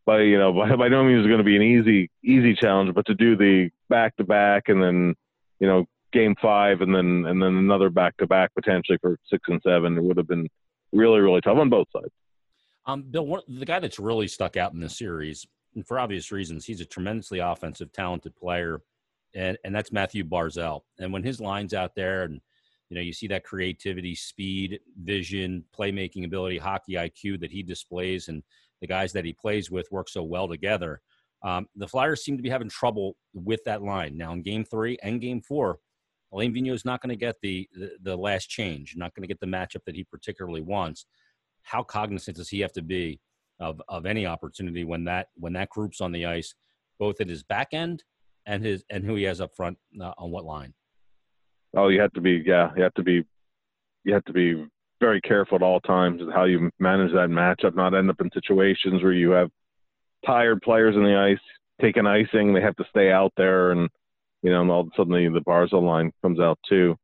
by 0.04 0.20
you 0.22 0.38
know, 0.38 0.52
by, 0.68 0.74
by 0.76 0.88
no 0.88 1.04
means 1.04 1.26
going 1.26 1.38
to 1.38 1.44
be 1.44 1.56
an 1.56 1.62
easy 1.62 2.10
easy 2.22 2.54
challenge. 2.54 2.94
But 2.94 3.06
to 3.06 3.14
do 3.14 3.36
the 3.36 3.70
back 3.88 4.16
to 4.16 4.24
back 4.24 4.64
and 4.68 4.82
then, 4.82 5.14
you 5.60 5.68
know, 5.68 5.86
game 6.12 6.34
five 6.42 6.80
and 6.80 6.94
then 6.94 7.24
and 7.26 7.40
then 7.40 7.56
another 7.56 7.90
back 7.90 8.16
to 8.18 8.26
back 8.26 8.52
potentially 8.54 8.98
for 9.00 9.18
six 9.30 9.42
and 9.48 9.60
seven, 9.64 10.04
would 10.04 10.16
have 10.16 10.28
been 10.28 10.48
really 10.92 11.20
really 11.20 11.40
tough 11.40 11.58
on 11.58 11.70
both 11.70 11.86
sides. 11.92 12.12
Um, 12.86 13.02
Bill, 13.02 13.42
the 13.48 13.64
guy 13.64 13.78
that's 13.78 13.98
really 13.98 14.28
stuck 14.28 14.56
out 14.56 14.74
in 14.74 14.80
this 14.80 14.98
series, 14.98 15.46
and 15.74 15.86
for 15.86 15.98
obvious 15.98 16.30
reasons, 16.30 16.66
he's 16.66 16.80
a 16.80 16.84
tremendously 16.84 17.38
offensive, 17.38 17.92
talented 17.92 18.36
player, 18.36 18.80
and 19.34 19.56
and 19.64 19.74
that's 19.74 19.92
Mathew 19.92 20.24
Barzal. 20.24 20.82
And 20.98 21.12
when 21.12 21.22
his 21.22 21.40
line's 21.40 21.72
out 21.72 21.94
there, 21.94 22.24
and 22.24 22.40
you 22.90 22.96
know, 22.96 23.00
you 23.00 23.12
see 23.12 23.26
that 23.28 23.44
creativity, 23.44 24.14
speed, 24.14 24.80
vision, 25.02 25.64
playmaking 25.76 26.24
ability, 26.24 26.58
hockey 26.58 26.94
IQ 26.94 27.40
that 27.40 27.50
he 27.50 27.62
displays, 27.62 28.28
and 28.28 28.42
the 28.80 28.86
guys 28.86 29.12
that 29.12 29.24
he 29.24 29.32
plays 29.32 29.70
with 29.70 29.88
work 29.90 30.08
so 30.08 30.22
well 30.22 30.48
together. 30.48 31.00
Um, 31.42 31.66
the 31.76 31.88
Flyers 31.88 32.24
seem 32.24 32.36
to 32.36 32.42
be 32.42 32.50
having 32.50 32.68
trouble 32.68 33.16
with 33.32 33.60
that 33.64 33.82
line 33.82 34.16
now 34.16 34.32
in 34.32 34.42
Game 34.42 34.64
Three 34.64 34.98
and 35.02 35.20
Game 35.20 35.40
Four. 35.40 35.78
Alain 36.32 36.52
Vigneault 36.52 36.74
is 36.74 36.84
not 36.84 37.00
going 37.00 37.10
to 37.10 37.16
get 37.16 37.36
the, 37.42 37.68
the, 37.74 37.92
the 38.02 38.16
last 38.16 38.48
change, 38.48 38.94
not 38.96 39.14
going 39.14 39.22
to 39.22 39.28
get 39.28 39.38
the 39.38 39.46
matchup 39.46 39.84
that 39.86 39.94
he 39.94 40.04
particularly 40.04 40.62
wants 40.62 41.06
how 41.64 41.82
cognizant 41.82 42.36
does 42.36 42.48
he 42.48 42.60
have 42.60 42.72
to 42.72 42.82
be 42.82 43.20
of 43.58 43.80
of 43.88 44.06
any 44.06 44.26
opportunity 44.26 44.84
when 44.84 45.04
that 45.04 45.28
when 45.34 45.52
that 45.54 45.70
group's 45.70 46.00
on 46.00 46.12
the 46.12 46.26
ice, 46.26 46.54
both 46.98 47.20
at 47.20 47.28
his 47.28 47.42
back 47.42 47.68
end 47.72 48.04
and 48.46 48.64
his 48.64 48.84
and 48.90 49.04
who 49.04 49.16
he 49.16 49.24
has 49.24 49.40
up 49.40 49.54
front 49.56 49.76
uh, 50.00 50.12
on 50.16 50.30
what 50.30 50.44
line? 50.44 50.72
Oh, 51.76 51.88
you 51.88 52.00
have 52.00 52.12
to 52.12 52.20
be 52.20 52.42
yeah, 52.44 52.70
you 52.76 52.82
have 52.82 52.94
to 52.94 53.02
be 53.02 53.24
you 54.04 54.14
have 54.14 54.24
to 54.24 54.32
be 54.32 54.66
very 55.00 55.20
careful 55.20 55.56
at 55.56 55.62
all 55.62 55.80
times 55.80 56.22
with 56.22 56.32
how 56.32 56.44
you 56.44 56.70
manage 56.78 57.12
that 57.12 57.28
matchup, 57.28 57.74
not 57.74 57.94
end 57.94 58.10
up 58.10 58.20
in 58.20 58.30
situations 58.32 59.02
where 59.02 59.12
you 59.12 59.30
have 59.30 59.50
tired 60.24 60.62
players 60.62 60.94
in 60.94 61.02
the 61.02 61.16
ice 61.16 61.38
taking 61.80 62.06
icing, 62.06 62.54
they 62.54 62.60
have 62.60 62.76
to 62.76 62.84
stay 62.90 63.10
out 63.10 63.32
there, 63.36 63.72
and 63.72 63.88
you 64.42 64.50
know, 64.50 64.60
and 64.60 64.70
all 64.70 64.80
of 64.80 64.88
a 64.88 64.90
sudden 64.96 65.12
the, 65.12 65.40
Barzal 65.40 65.82
line 65.82 66.12
comes 66.22 66.38
out 66.38 66.58
too. 66.68 66.96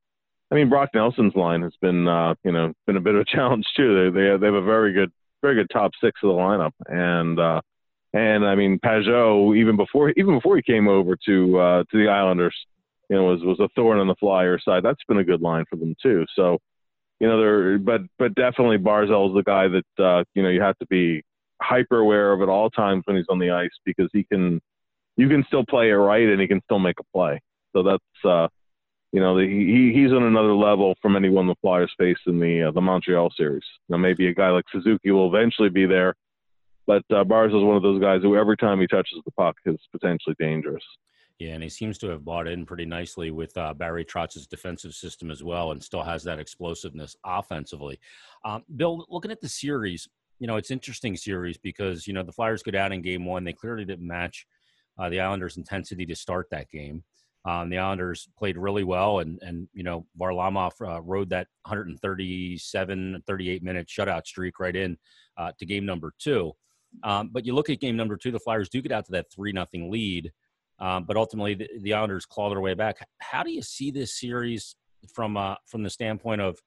I 0.50 0.55
mean, 0.56 0.69
Brock 0.69 0.90
Nelson's 0.94 1.34
line 1.34 1.62
has 1.62 1.73
been, 1.81 2.06
uh, 2.06 2.34
you 2.44 2.52
know, 2.52 2.73
been 2.87 2.96
a 2.96 3.00
bit 3.00 3.14
of 3.14 3.23
a 3.23 3.25
challenge 3.37 3.66
too. 3.76 4.11
They 4.12 4.20
they 4.20 4.37
they 4.37 4.46
have 4.46 4.55
a 4.55 4.62
very 4.62 4.92
good, 4.92 5.11
very 5.42 5.54
good 5.54 5.71
top 5.73 5.92
six 6.02 6.21
of 6.23 6.28
the 6.28 6.35
lineup, 6.35 6.73
and 6.87 7.38
uh, 7.38 7.61
and 8.12 8.44
I 8.44 8.54
mean, 8.54 8.78
Pageau 8.78 9.56
even 9.56 9.76
before 9.76 10.11
even 10.11 10.35
before 10.35 10.56
he 10.56 10.62
came 10.62 10.88
over 10.88 11.16
to 11.26 11.59
uh, 11.59 11.85
to 11.90 11.99
the 11.99 12.09
Islanders, 12.09 12.56
you 13.11 13.17
know, 13.17 13.25
was 13.25 13.43
was 13.43 13.59
a 13.59 13.69
thorn 13.75 13.99
on 13.99 14.07
the 14.07 14.14
Flyers 14.14 14.62
side. 14.64 14.85
That's 14.85 15.02
been 15.09 15.19
a 15.19 15.25
good 15.25 15.43
line 15.43 15.64
for 15.69 15.76
them 15.76 15.97
too. 16.00 16.25
So, 16.35 16.59
you 17.19 17.26
know, 17.26 17.38
they're 17.40 17.79
but 17.79 18.02
but 18.19 18.35
definitely 18.37 18.79
Barzal 18.79 19.29
is 19.29 19.35
the 19.35 19.43
guy 19.43 19.67
that 19.69 20.02
uh, 20.02 20.25
you 20.35 20.43
know 20.43 20.49
you 20.49 20.62
have 20.62 20.79
to 20.79 20.87
be 20.87 21.23
hyper 21.61 21.99
aware 21.99 22.33
of 22.33 22.40
at 22.40 22.49
all 22.49 22.71
times 22.71 23.02
when 23.05 23.17
he's 23.17 23.26
on 23.29 23.40
the 23.40 23.50
ice 23.50 23.69
because 23.85 24.09
he 24.12 24.25
can 24.25 24.61
you 25.17 25.29
can 25.29 25.45
still 25.49 25.64
play 25.69 25.90
it 25.90 25.95
right 25.95 26.26
and 26.26 26.40
he 26.40 26.47
can 26.47 26.62
still 26.64 26.79
make 26.79 27.00
a 27.00 27.05
play. 27.12 27.40
So 27.73 27.83
that's 27.83 28.25
uh, 28.25 28.47
you 29.12 29.19
know, 29.19 29.37
the, 29.37 29.45
he 29.45 29.93
he's 29.93 30.12
on 30.12 30.23
another 30.23 30.55
level 30.55 30.95
from 31.02 31.17
anyone 31.17 31.49
the 31.49 31.57
Flyers 31.61 31.93
face 31.99 32.19
in 32.29 32.38
the 32.38 32.69
uh, 32.69 32.71
the 32.71 32.81
Montreal 32.81 33.31
series. 33.37 33.64
Know, 33.88 33.99
maybe 33.99 34.29
a 34.29 34.35
guy 34.35 34.50
like 34.50 34.67
Suzuki 34.71 35.11
will 35.11 35.35
eventually 35.35 35.69
be 35.69 35.85
there, 35.85 36.14
but 36.87 37.02
uh, 37.12 37.25
Bars 37.25 37.52
is 37.52 37.62
one 37.62 37.76
of 37.76 37.83
those 37.83 38.00
guys 38.00 38.23
who 38.23 38.37
every 38.37 38.57
time 38.57 38.81
he 38.81 38.87
touches 38.87 39.19
the 39.25 39.33
puck 39.33 39.57
is 39.67 39.79
potentially 39.90 40.37
dangerous. 40.38 40.85
Yeah, 41.40 41.54
and 41.54 41.62
he 41.62 41.70
seems 41.70 41.97
to 41.99 42.09
have 42.09 42.23
bought 42.23 42.47
in 42.47 42.66
pretty 42.66 42.85
nicely 42.85 43.30
with 43.30 43.56
uh, 43.56 43.73
Barry 43.73 44.04
Trotz's 44.04 44.47
defensive 44.47 44.92
system 44.92 45.30
as 45.30 45.42
well, 45.42 45.73
and 45.73 45.82
still 45.82 46.02
has 46.02 46.23
that 46.25 46.38
explosiveness 46.38 47.16
offensively. 47.25 47.99
Um, 48.44 48.62
Bill, 48.76 49.06
looking 49.09 49.30
at 49.30 49.40
the 49.40 49.49
series, 49.49 50.06
you 50.38 50.47
know, 50.47 50.56
it's 50.56 50.70
interesting 50.70 51.16
series 51.16 51.56
because 51.56 52.06
you 52.06 52.12
know 52.12 52.23
the 52.23 52.30
Flyers 52.30 52.62
go 52.62 52.70
down 52.70 52.92
in 52.92 53.00
Game 53.00 53.25
One. 53.25 53.42
They 53.42 53.54
clearly 53.54 53.87
didn't 53.87 54.06
match 54.06 54.47
uh, 54.99 55.09
the 55.09 55.20
Islanders' 55.20 55.56
intensity 55.56 56.04
to 56.04 56.14
start 56.14 56.47
that 56.50 56.68
game. 56.68 57.04
Um, 57.47 57.70
the 57.70 57.78
Islanders 57.78 58.28
played 58.38 58.59
really 58.59 58.85
well, 58.85 59.20
and 59.20 59.38
and 59.40 59.66
you 59.73 59.82
know 59.82 60.04
Varlamov 60.20 60.73
uh, 60.82 61.00
rode 61.00 61.30
that 61.30 61.47
137, 61.62 63.23
38 63.26 63.62
minute 63.62 63.88
shutout 63.88 64.26
streak 64.26 64.61
right 64.61 64.76
in 64.76 64.99
uh, 65.38 65.52
to 65.59 65.64
game 65.64 65.87
number 65.87 66.12
two. 66.18 66.52
Um, 67.02 67.30
but 67.32 67.47
you 67.47 67.54
look 67.54 67.70
at 67.70 67.80
game 67.80 67.97
number 67.97 68.18
two, 68.18 68.30
the 68.30 68.40
Flyers 68.40 68.68
do 68.68 68.82
get 68.82 68.92
out 68.92 69.06
to 69.06 69.12
that 69.12 69.32
three 69.32 69.52
nothing 69.52 69.90
lead, 69.90 70.32
um, 70.80 71.04
but 71.04 71.16
ultimately 71.16 71.54
the, 71.54 71.68
the, 71.80 71.94
Islanders 71.94 72.26
claw 72.26 72.49
their 72.49 72.60
way 72.60 72.75
back. 72.75 73.06
How 73.20 73.42
do 73.42 73.52
you 73.52 73.62
see 73.62 73.90
this 73.90 74.18
series 74.18 74.76
from 75.12 75.37
uh, 75.37 75.56
from 75.66 75.82
the 75.82 75.90
standpoint 75.90 76.40
of 76.40 76.58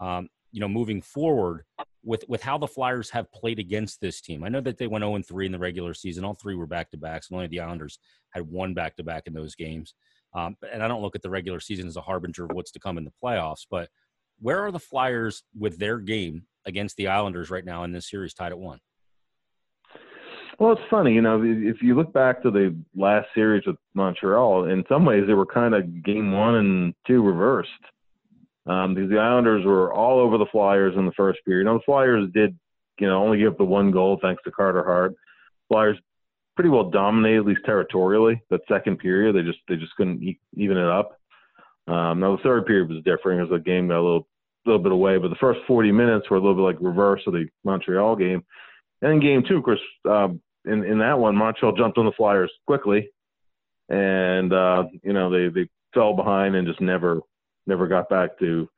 um, 0.00 0.28
you 0.52 0.60
know 0.60 0.68
moving 0.68 1.02
forward 1.02 1.64
with 2.04 2.24
with 2.28 2.42
how 2.42 2.56
the 2.56 2.68
Flyers 2.68 3.10
have 3.10 3.30
played 3.32 3.58
against 3.58 4.00
this 4.00 4.20
team? 4.20 4.44
I 4.44 4.48
know 4.48 4.60
that 4.60 4.78
they 4.78 4.86
went 4.86 5.02
0 5.02 5.20
3 5.22 5.46
in 5.46 5.52
the 5.52 5.58
regular 5.58 5.92
season. 5.94 6.24
All 6.24 6.34
three 6.34 6.54
were 6.54 6.66
back 6.66 6.90
to 6.90 6.96
backs, 6.96 7.28
and 7.28 7.36
only 7.36 7.48
the 7.48 7.60
Islanders 7.60 7.98
had 8.30 8.48
one 8.48 8.74
back 8.74 8.96
to 8.96 9.04
back 9.04 9.26
in 9.26 9.34
those 9.34 9.54
games. 9.54 9.94
Um, 10.34 10.56
and 10.72 10.82
I 10.82 10.88
don't 10.88 11.02
look 11.02 11.16
at 11.16 11.22
the 11.22 11.30
regular 11.30 11.58
season 11.58 11.88
as 11.88 11.96
a 11.96 12.02
harbinger 12.02 12.44
of 12.44 12.52
what's 12.52 12.70
to 12.72 12.78
come 12.78 12.98
in 12.98 13.04
the 13.04 13.12
playoffs. 13.22 13.66
But 13.68 13.88
where 14.38 14.64
are 14.64 14.70
the 14.70 14.78
Flyers 14.78 15.42
with 15.58 15.78
their 15.78 15.98
game 15.98 16.44
against 16.64 16.96
the 16.96 17.08
Islanders 17.08 17.50
right 17.50 17.64
now 17.64 17.84
in 17.84 17.92
this 17.92 18.08
series, 18.08 18.34
tied 18.34 18.52
at 18.52 18.58
one? 18.58 18.78
Well, 20.58 20.72
it's 20.72 20.90
funny, 20.90 21.12
you 21.12 21.22
know, 21.22 21.40
if 21.44 21.82
you 21.82 21.94
look 21.94 22.12
back 22.12 22.42
to 22.42 22.50
the 22.50 22.76
last 22.96 23.28
series 23.32 23.64
with 23.64 23.76
Montreal, 23.94 24.64
in 24.64 24.84
some 24.88 25.04
ways 25.04 25.22
they 25.26 25.34
were 25.34 25.46
kind 25.46 25.72
of 25.72 26.02
game 26.02 26.32
one 26.32 26.56
and 26.56 26.94
two 27.06 27.22
reversed. 27.22 27.70
Um, 28.66 28.94
because 28.94 29.08
the 29.08 29.18
Islanders 29.18 29.64
were 29.64 29.94
all 29.94 30.18
over 30.18 30.36
the 30.36 30.46
Flyers 30.50 30.94
in 30.96 31.06
the 31.06 31.12
first 31.12 31.38
period. 31.46 31.64
Know, 31.64 31.78
the 31.78 31.84
Flyers 31.86 32.28
did, 32.34 32.58
you 32.98 33.06
know, 33.06 33.22
only 33.22 33.38
give 33.38 33.52
up 33.52 33.58
the 33.58 33.64
one 33.64 33.92
goal 33.92 34.18
thanks 34.20 34.42
to 34.42 34.50
Carter 34.50 34.84
Hart. 34.84 35.14
Flyers 35.68 35.96
pretty 36.54 36.68
well 36.68 36.90
dominated, 36.90 37.38
at 37.38 37.46
least 37.46 37.60
territorially. 37.64 38.42
That 38.50 38.60
second 38.68 38.98
period, 38.98 39.36
they 39.36 39.42
just 39.42 39.60
they 39.68 39.76
just 39.76 39.94
couldn't 39.96 40.36
even 40.54 40.76
it 40.76 40.84
up. 40.84 41.18
Um, 41.86 42.20
now 42.20 42.36
the 42.36 42.42
third 42.42 42.66
period 42.66 42.90
was 42.90 43.02
different 43.04 43.42
as 43.42 43.48
the 43.48 43.58
game 43.58 43.88
got 43.88 44.00
a 44.00 44.02
little 44.02 44.26
little 44.66 44.82
bit 44.82 44.92
away, 44.92 45.16
but 45.16 45.28
the 45.28 45.36
first 45.36 45.60
40 45.66 45.92
minutes 45.92 46.28
were 46.28 46.36
a 46.36 46.40
little 46.40 46.56
bit 46.56 46.62
like 46.62 46.76
reverse 46.80 47.22
of 47.26 47.32
the 47.32 47.46
Montreal 47.64 48.16
game. 48.16 48.44
And 49.00 49.12
in 49.12 49.20
game 49.20 49.44
two, 49.48 49.56
of 49.56 49.62
course, 49.62 49.80
um, 50.04 50.42
in 50.64 50.84
in 50.84 50.98
that 50.98 51.18
one, 51.18 51.36
Montreal 51.36 51.76
jumped 51.76 51.98
on 51.98 52.06
the 52.06 52.12
Flyers 52.12 52.52
quickly, 52.66 53.10
and 53.88 54.52
uh, 54.52 54.84
you 55.02 55.12
know 55.12 55.30
they 55.30 55.48
they 55.48 55.68
fell 55.94 56.14
behind 56.14 56.54
and 56.54 56.66
just 56.66 56.80
never 56.80 57.20
never 57.66 57.86
got 57.86 58.08
back 58.08 58.38
to 58.38 58.68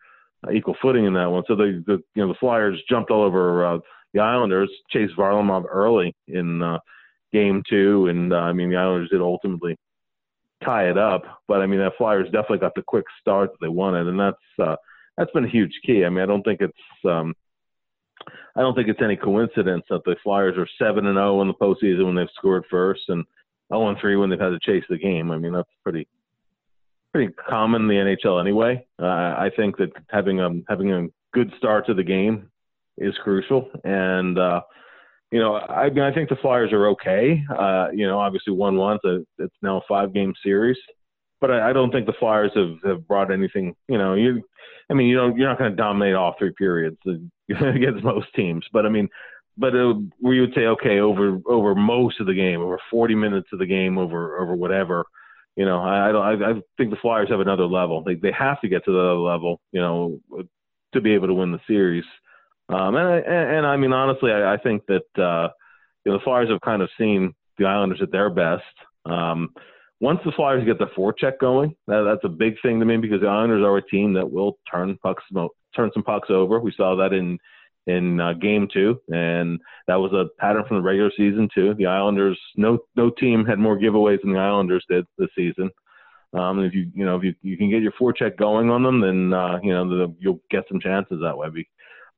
uh, 0.47 0.53
equal 0.53 0.77
footing 0.81 1.07
in 1.07 1.15
that 1.15 1.31
one. 1.31 1.45
So 1.47 1.57
the, 1.57 1.83
the 1.87 2.03
you 2.15 2.23
know 2.23 2.29
the 2.29 2.39
Flyers 2.39 2.81
jumped 2.89 3.11
all 3.11 3.23
over 3.23 3.65
uh, 3.67 3.79
the 4.15 4.21
Islanders, 4.21 4.71
chased 4.91 5.17
Varlamov 5.17 5.65
early 5.69 6.15
in 6.29 6.63
uh, 6.63 6.79
game 7.33 7.63
two, 7.69 8.07
and 8.09 8.33
uh, 8.33 8.39
I 8.39 8.53
mean 8.53 8.71
the 8.71 8.77
Islanders 8.77 9.11
did 9.11 9.21
ultimately 9.21 9.77
tie 10.65 10.91
it 10.91 10.99
up. 10.99 11.23
But 11.49 11.61
I 11.61 11.67
mean 11.67 11.81
that 11.81 11.97
Flyers 11.99 12.27
definitely 12.27 12.59
got 12.59 12.75
the 12.75 12.83
quick 12.83 13.07
start 13.21 13.51
that 13.53 13.59
they 13.61 13.69
wanted, 13.69 14.07
and 14.09 14.19
that's 14.19 14.37
uh, 14.59 14.77
that's 15.17 15.33
been 15.33 15.45
a 15.45 15.51
huge 15.51 15.79
key. 15.85 16.05
I 16.05 16.09
mean 16.09 16.23
I 16.23 16.27
don't 16.27 16.43
think 16.43 16.61
it's 16.61 17.05
um, 17.05 17.35
I 18.57 18.61
don't 18.61 18.75
think 18.75 18.89
it's 18.89 19.03
any 19.03 19.17
coincidence 19.17 19.85
that 19.91 20.05
the 20.05 20.17
Flyers 20.23 20.57
are 20.59 20.69
seven 20.79 21.07
and 21.07 21.17
zero 21.17 21.39
oh 21.39 21.43
in 21.43 21.49
the 21.49 21.55
postseason 21.55 22.07
when 22.07 22.15
they've 22.15 22.27
scored 22.35 22.65
first, 22.71 23.03
and 23.09 23.25
zero 23.73 23.89
and 23.89 23.99
three 24.01 24.17
when 24.17 24.31
they've 24.31 24.41
had 24.41 24.51
to 24.51 24.59
chase 24.61 24.85
the 24.89 24.99
game. 24.99 25.31
I 25.31 25.39
mean 25.39 25.53
that's 25.53 25.69
pretty 25.83 26.07
pretty 27.13 27.33
common 27.49 27.83
in 27.83 27.89
the 27.89 27.95
NHL 27.95 28.41
anyway. 28.41 28.87
Uh, 29.01 29.07
I 29.07 29.51
think 29.57 29.77
that 29.79 29.91
having 30.11 30.41
a 30.41 30.51
having 30.69 30.93
a 30.93 31.07
good 31.33 31.53
start 31.59 31.87
to 31.87 31.95
the 31.95 32.03
game 32.03 32.51
is 32.99 33.15
crucial, 33.23 33.71
and 33.85 34.39
uh, 34.39 34.61
you 35.31 35.39
know, 35.39 35.57
I 35.57 35.91
mean, 35.91 36.05
I 36.05 36.13
think 36.13 36.29
the 36.29 36.37
Flyers 36.37 36.73
are 36.73 36.89
okay. 36.89 37.43
Uh, 37.57 37.89
you 37.95 38.07
know, 38.07 38.19
obviously 38.19 38.53
one 38.53 38.77
one, 38.77 38.99
it's 39.39 39.55
now 39.63 39.79
a 39.79 39.83
five 39.89 40.13
game 40.13 40.35
series, 40.43 40.77
but 41.41 41.51
I, 41.51 41.71
I 41.71 41.73
don't 41.73 41.91
think 41.91 42.07
the 42.07 42.15
Flyers 42.19 42.53
have, 42.55 42.77
have 42.85 43.09
brought 43.09 43.33
anything. 43.33 43.75
You 43.89 43.99
know, 43.99 44.15
you, 44.15 44.43
I 44.91 44.95
mean, 44.95 45.09
you 45.09 45.17
don't, 45.17 45.37
you're 45.37 45.49
not 45.49 45.59
going 45.59 45.71
to 45.71 45.77
dominate 45.77 46.15
all 46.15 46.35
three 46.39 46.53
periods 46.53 46.99
against 47.49 48.05
most 48.05 48.29
teams, 48.35 48.65
but 48.73 48.87
I 48.87 48.89
mean, 48.89 49.09
but 49.57 49.75
it, 49.75 49.97
we 50.23 50.41
would 50.41 50.55
say 50.55 50.63
okay 50.63 51.01
over 51.01 51.39
over 51.47 51.75
most 51.75 52.21
of 52.21 52.27
the 52.27 52.35
game, 52.35 52.61
over 52.61 52.79
40 52.91 53.15
minutes 53.15 53.49
of 53.53 53.59
the 53.59 53.67
game, 53.67 53.99
over 53.99 54.39
over 54.39 54.55
whatever. 54.55 55.05
You 55.57 55.67
know, 55.67 55.81
I 55.81 56.11
I, 56.11 56.51
I 56.51 56.55
think 56.77 56.91
the 56.91 56.97
Flyers 57.03 57.29
have 57.31 57.41
another 57.41 57.67
level. 57.67 58.03
They 58.03 58.15
they 58.15 58.33
have 58.33 58.61
to 58.63 58.69
get 58.69 58.85
to 58.85 58.93
the 58.93 58.99
other 58.99 59.19
level. 59.19 59.61
You 59.73 59.81
know, 59.81 60.21
to 60.95 61.01
be 61.01 61.13
able 61.13 61.29
to 61.29 61.35
win 61.35 61.53
the 61.53 61.61
series. 61.67 62.05
Um, 62.69 62.95
and, 62.95 63.09
I, 63.09 63.17
and, 63.17 63.57
and 63.57 63.67
I 63.67 63.77
mean, 63.77 63.93
honestly, 63.93 64.31
I, 64.33 64.55
I 64.55 64.57
think 64.57 64.85
that 64.87 65.23
uh, 65.23 65.49
you 66.05 66.13
know 66.13 66.19
the 66.19 66.25
Flyers 66.25 66.49
have 66.51 66.61
kind 66.61 66.83
of 66.83 66.89
seen 66.97 67.35
the 67.59 67.67
Islanders 67.67 68.01
at 68.03 68.13
their 68.13 68.31
best. 68.31 68.63
Um, 69.05 69.53
once 70.01 70.21
the 70.25 70.33
Flyers 70.33 70.65
get 70.65 70.79
the 70.79 70.87
forecheck 70.97 71.39
going, 71.39 71.75
that, 71.87 72.03
that's 72.03 72.25
a 72.25 72.35
big 72.35 72.55
thing 72.63 72.81
to 72.81 72.87
me 72.87 72.97
because 72.97 73.21
the 73.21 73.27
Islanders 73.29 73.65
are 73.65 73.77
a 73.77 73.87
team 73.87 74.15
that 74.15 74.31
will 74.31 74.59
turn 74.71 74.99
pucks, 75.03 75.23
turn 75.77 75.91
some 75.93 76.03
pucks 76.03 76.29
over. 76.31 76.59
We 76.59 76.73
saw 76.77 76.97
that 76.97 77.13
in 77.13 77.39
in 77.87 78.21
uh, 78.21 78.35
game 78.35 78.69
two, 78.73 79.01
and 79.13 79.59
that 79.87 79.97
was 79.97 80.13
a 80.13 80.27
pattern 80.41 80.65
from 80.67 80.79
the 80.79 80.83
regular 80.83 81.11
season 81.17 81.49
too. 81.55 81.75
The 81.75 81.87
Islanders, 81.87 82.39
no 82.57 82.79
no 82.97 83.11
team 83.11 83.45
had 83.45 83.59
more 83.59 83.79
giveaways 83.79 84.21
than 84.23 84.33
the 84.33 84.39
Islanders 84.39 84.85
did 84.89 85.05
this 85.19 85.29
season. 85.37 85.71
Um, 86.33 86.63
if 86.63 86.75
you 86.75 86.91
you 86.95 87.05
know 87.05 87.17
if 87.17 87.25
you, 87.25 87.35
you 87.43 87.57
can 87.57 87.71
get 87.71 87.83
your 87.83 87.93
forecheck 87.93 88.37
going 88.37 88.71
on 88.71 88.83
them, 88.83 89.01
then 89.01 89.33
uh, 89.33 89.59
you 89.63 89.73
know 89.73 89.89
the, 89.89 90.15
you'll 90.19 90.41
get 90.51 90.65
some 90.69 90.81
chances 90.81 91.21
that 91.23 91.37
way. 91.37 91.49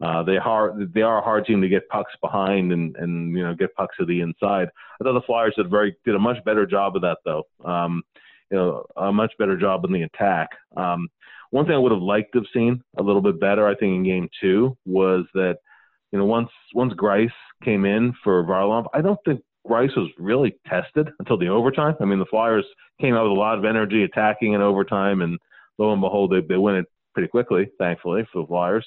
Uh, 0.03 0.23
they 0.25 0.37
are 0.37 0.75
they 0.93 1.03
are 1.03 1.19
a 1.19 1.23
hard 1.23 1.47
team 1.47 1.63
to 1.63 1.69
get 1.69 1.89
pucks 1.89 2.13
behind 2.21 2.73
and 2.73 2.97
and 2.97 3.37
you 3.37 3.43
know 3.43 3.55
get 3.55 3.75
pucks 3.77 3.97
to 3.97 4.05
the 4.05 4.21
inside. 4.21 4.69
I 5.01 5.05
thought 5.05 5.13
the 5.13 5.23
Flyers 5.27 5.55
did 5.57 5.71
very 5.71 5.97
did 6.05 6.17
a 6.17 6.19
much 6.19 6.43
better 6.45 6.67
job 6.67 6.97
of 6.97 7.03
that 7.03 7.19
though. 7.25 7.45
Um, 7.65 8.03
you 8.51 8.59
know, 8.59 8.85
a 8.97 9.13
much 9.13 9.33
better 9.39 9.57
job 9.57 9.85
in 9.85 9.93
the 9.93 10.03
attack. 10.03 10.51
Um, 10.77 11.09
one 11.51 11.67
thing 11.67 11.75
I 11.75 11.79
would 11.79 11.93
have 11.93 12.03
liked 12.03 12.33
to 12.33 12.41
have 12.41 12.49
seen 12.53 12.83
a 12.99 13.03
little 13.03 13.23
bit 13.23 13.39
better, 13.39 13.67
I 13.67 13.75
think, 13.75 13.95
in 13.95 14.05
game 14.05 14.29
two 14.41 14.77
was 14.85 15.25
that 15.35 15.59
you 16.11 16.19
know 16.19 16.25
once 16.25 16.51
once 16.75 16.93
Greiss 16.95 17.31
came 17.65 17.85
in 17.85 18.13
for 18.25 18.43
Varlamov, 18.45 18.87
I 18.93 19.03
don't 19.03 19.21
think 19.25 19.41
Greiss 19.69 19.97
was 19.97 20.11
really 20.19 20.57
tested 20.67 21.11
until 21.21 21.39
the 21.39 21.49
overtime. 21.49 21.95
I 22.01 22.07
mean, 22.07 22.19
the 22.19 22.27
Flyers 22.27 22.67
came 23.01 23.15
out 23.15 23.23
with 23.23 23.39
a 23.39 23.41
lot 23.41 23.59
of 23.59 23.65
energy 23.65 24.03
attacking 24.03 24.55
in 24.55 24.63
overtime, 24.63 25.23
and 25.23 25.39
lo 25.79 25.93
and 25.93 26.01
behold, 26.01 26.33
they 26.33 26.41
they 26.41 26.57
win 26.57 26.75
it 26.75 26.87
pretty 27.15 27.29
quickly, 27.29 27.71
thankfully 27.79 28.27
for 28.33 28.43
the 28.43 28.49
Flyers. 28.49 28.87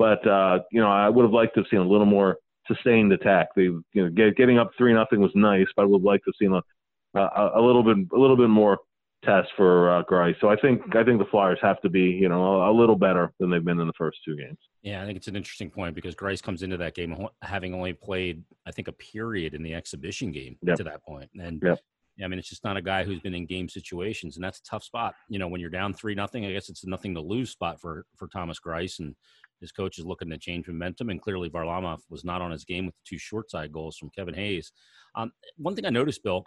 But 0.00 0.26
uh, 0.26 0.60
you 0.72 0.80
know, 0.80 0.90
I 0.90 1.10
would 1.10 1.24
have 1.24 1.32
liked 1.32 1.54
to 1.56 1.60
have 1.60 1.66
seen 1.70 1.80
a 1.80 1.86
little 1.86 2.06
more 2.06 2.38
sustained 2.66 3.12
attack. 3.12 3.48
They, 3.54 3.64
you 3.64 3.84
know, 3.94 4.08
get, 4.08 4.34
getting 4.34 4.58
up 4.58 4.70
three 4.78 4.94
nothing 4.94 5.20
was 5.20 5.30
nice, 5.34 5.66
but 5.76 5.82
I 5.82 5.84
would 5.84 5.98
have 5.98 6.04
liked 6.04 6.24
to 6.24 6.30
have 6.30 6.36
seen 6.40 6.54
a, 6.54 7.20
a, 7.20 7.60
a 7.60 7.60
little 7.60 7.82
bit, 7.82 7.98
a 8.10 8.18
little 8.18 8.36
bit 8.36 8.48
more 8.48 8.78
test 9.22 9.48
for 9.58 9.90
uh, 9.90 10.02
Greiss. 10.04 10.36
So 10.40 10.48
I 10.48 10.56
think 10.56 10.96
I 10.96 11.04
think 11.04 11.18
the 11.18 11.28
Flyers 11.30 11.58
have 11.60 11.82
to 11.82 11.90
be, 11.90 12.00
you 12.00 12.30
know, 12.30 12.62
a, 12.62 12.70
a, 12.70 12.72
little 12.72 12.96
better 12.96 13.30
than 13.38 13.50
they've 13.50 13.62
been 13.62 13.78
in 13.78 13.86
the 13.86 13.92
first 13.98 14.20
two 14.24 14.38
games. 14.38 14.56
Yeah, 14.80 15.02
I 15.02 15.04
think 15.04 15.18
it's 15.18 15.28
an 15.28 15.36
interesting 15.36 15.68
point 15.68 15.94
because 15.94 16.14
Greiss 16.14 16.42
comes 16.42 16.62
into 16.62 16.78
that 16.78 16.94
game 16.94 17.28
having 17.42 17.74
only 17.74 17.92
played, 17.92 18.42
I 18.64 18.70
think, 18.70 18.88
a 18.88 18.92
period 18.92 19.52
in 19.52 19.62
the 19.62 19.74
exhibition 19.74 20.32
game 20.32 20.56
yep. 20.62 20.78
to 20.78 20.84
that 20.84 21.04
point. 21.04 21.28
and. 21.38 21.62
Yep. 21.62 21.78
I 22.22 22.28
mean, 22.28 22.38
it's 22.38 22.50
just 22.50 22.64
not 22.64 22.76
a 22.76 22.82
guy 22.82 23.02
who's 23.02 23.20
been 23.20 23.34
in 23.34 23.46
game 23.46 23.66
situations, 23.66 24.36
and 24.36 24.44
that's 24.44 24.58
a 24.58 24.62
tough 24.62 24.84
spot. 24.84 25.14
You 25.30 25.38
know, 25.38 25.48
when 25.48 25.58
you're 25.58 25.70
down 25.70 25.94
three 25.94 26.14
nothing, 26.14 26.44
I 26.44 26.52
guess 26.52 26.68
it's 26.68 26.84
a 26.84 26.88
nothing 26.88 27.14
to 27.14 27.20
lose 27.22 27.48
spot 27.48 27.80
for 27.80 28.04
for 28.16 28.28
Thomas 28.28 28.58
Greiss, 28.60 28.98
and 28.98 29.14
his 29.60 29.72
coach 29.72 29.98
is 29.98 30.06
looking 30.06 30.30
to 30.30 30.38
change 30.38 30.66
momentum, 30.66 31.10
and 31.10 31.20
clearly 31.20 31.50
Varlamov 31.50 31.98
was 32.08 32.24
not 32.24 32.40
on 32.42 32.50
his 32.50 32.64
game 32.64 32.86
with 32.86 32.94
the 32.94 33.02
two 33.04 33.18
short 33.18 33.50
side 33.50 33.72
goals 33.72 33.96
from 33.96 34.10
Kevin 34.10 34.34
Hayes. 34.34 34.72
Um, 35.14 35.32
one 35.56 35.74
thing 35.74 35.86
I 35.86 35.90
noticed, 35.90 36.22
Bill, 36.22 36.46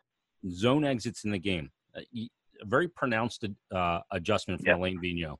zone 0.50 0.84
exits 0.84 1.24
in 1.24 1.32
the 1.32 1.40
game, 1.40 1.72
uh, 1.96 2.02
a 2.16 2.66
very 2.66 2.88
pronounced 2.88 3.46
uh, 3.74 4.00
adjustment 4.12 4.62
from 4.62 4.68
yep. 4.68 4.78
Alain 4.78 5.00
Vigneault, 5.04 5.38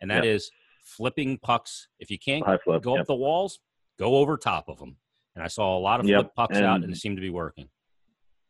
and 0.00 0.10
that 0.10 0.24
yep. 0.24 0.34
is 0.34 0.50
flipping 0.84 1.38
pucks. 1.38 1.88
If 1.98 2.10
you 2.10 2.18
can't 2.18 2.44
flip, 2.64 2.82
go 2.82 2.94
yep. 2.94 3.02
up 3.02 3.06
the 3.06 3.14
walls, 3.14 3.58
go 3.98 4.16
over 4.16 4.36
top 4.36 4.68
of 4.68 4.78
them. 4.78 4.96
And 5.34 5.42
I 5.42 5.48
saw 5.48 5.76
a 5.76 5.80
lot 5.80 6.00
of 6.00 6.06
flip 6.06 6.30
pucks 6.36 6.56
and 6.56 6.64
out, 6.64 6.82
and 6.82 6.92
it 6.92 6.96
seemed 6.96 7.16
to 7.16 7.22
be 7.22 7.30
working. 7.30 7.68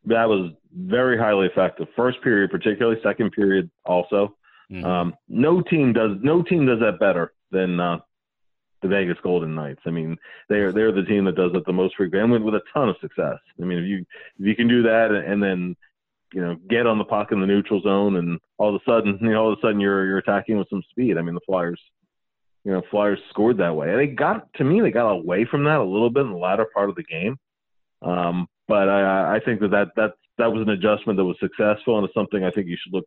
That 0.04 0.28
was 0.28 0.50
very 0.76 1.16
highly 1.16 1.47
effective. 1.47 1.87
First 1.97 2.21
period, 2.23 2.50
particularly. 2.50 3.00
Second 3.02 3.33
period, 3.33 3.71
also. 3.87 4.37
Mm-hmm. 4.71 4.85
Um, 4.85 5.14
no 5.28 5.62
team 5.62 5.93
does 5.93 6.12
no 6.23 6.43
team 6.43 6.66
does 6.66 6.81
that 6.81 6.99
better 6.99 7.33
than 7.50 7.81
uh, 7.81 7.99
the 8.85 8.88
Vegas 8.88 9.17
Golden 9.23 9.55
Knights. 9.55 9.81
I 9.87 9.91
mean, 9.91 10.17
they're 10.49 10.71
they're 10.71 10.93
the 10.93 11.03
team 11.03 11.25
that 11.25 11.37
does 11.37 11.53
it 11.55 11.64
the 11.64 11.73
most 11.73 11.97
frequently 11.97 12.38
with 12.38 12.55
a 12.55 12.61
ton 12.73 12.91
of 12.91 12.97
success. 13.00 13.38
I 13.61 13.64
mean, 13.64 13.79
if 13.79 13.85
you 13.87 13.99
if 14.38 14.47
you 14.47 14.55
can 14.55 14.69
do 14.69 14.83
that 14.83 15.11
and 15.11 15.43
then 15.43 15.75
you 16.35 16.43
know 16.43 16.57
get 16.69 16.87
on 16.87 16.99
the 16.99 17.05
puck 17.05 17.33
in 17.33 17.41
the 17.41 17.47
neutral 17.47 17.81
zone 17.81 18.17
and 18.17 18.38
all 18.59 18.75
of 18.75 18.81
a 18.81 18.85
sudden 18.91 19.19
you 19.23 19.31
know 19.31 19.43
all 19.43 19.53
of 19.53 19.59
a 19.59 19.61
sudden 19.62 19.81
you're 19.81 20.07
you're 20.07 20.19
attacking 20.19 20.59
with 20.59 20.69
some 20.69 20.83
speed. 20.91 21.17
I 21.17 21.23
mean, 21.23 21.35
the 21.35 21.41
Flyers 21.47 21.81
you 22.64 22.73
know 22.73 22.83
Flyers 22.91 23.21
scored 23.31 23.57
that 23.59 23.75
way. 23.75 23.91
And 23.91 23.99
they 23.99 24.07
got 24.07 24.53
to 24.55 24.64
me 24.64 24.83
they 24.83 24.91
got 24.91 25.11
away 25.11 25.47
from 25.47 25.64
that 25.64 25.81
a 25.81 25.85
little 25.85 26.11
bit 26.11 26.26
in 26.26 26.33
the 26.33 26.38
latter 26.38 26.67
part 26.75 26.91
of 26.91 26.97
the 26.97 27.05
game. 27.05 27.38
Um, 28.03 28.47
but 28.69 28.88
I, 28.91 29.37
I 29.37 29.41
think 29.41 29.61
that, 29.61 29.71
that 29.71 29.88
that 29.97 30.12
that 30.37 30.53
was 30.53 30.61
an 30.61 30.71
adjustment 30.71 31.17
that 31.17 31.25
was 31.25 31.38
successful 31.41 31.97
and 31.97 32.05
it's 32.05 32.14
something 32.14 32.45
I 32.45 32.50
think 32.50 32.67
you 32.67 32.76
should 32.83 32.93
look 32.93 33.07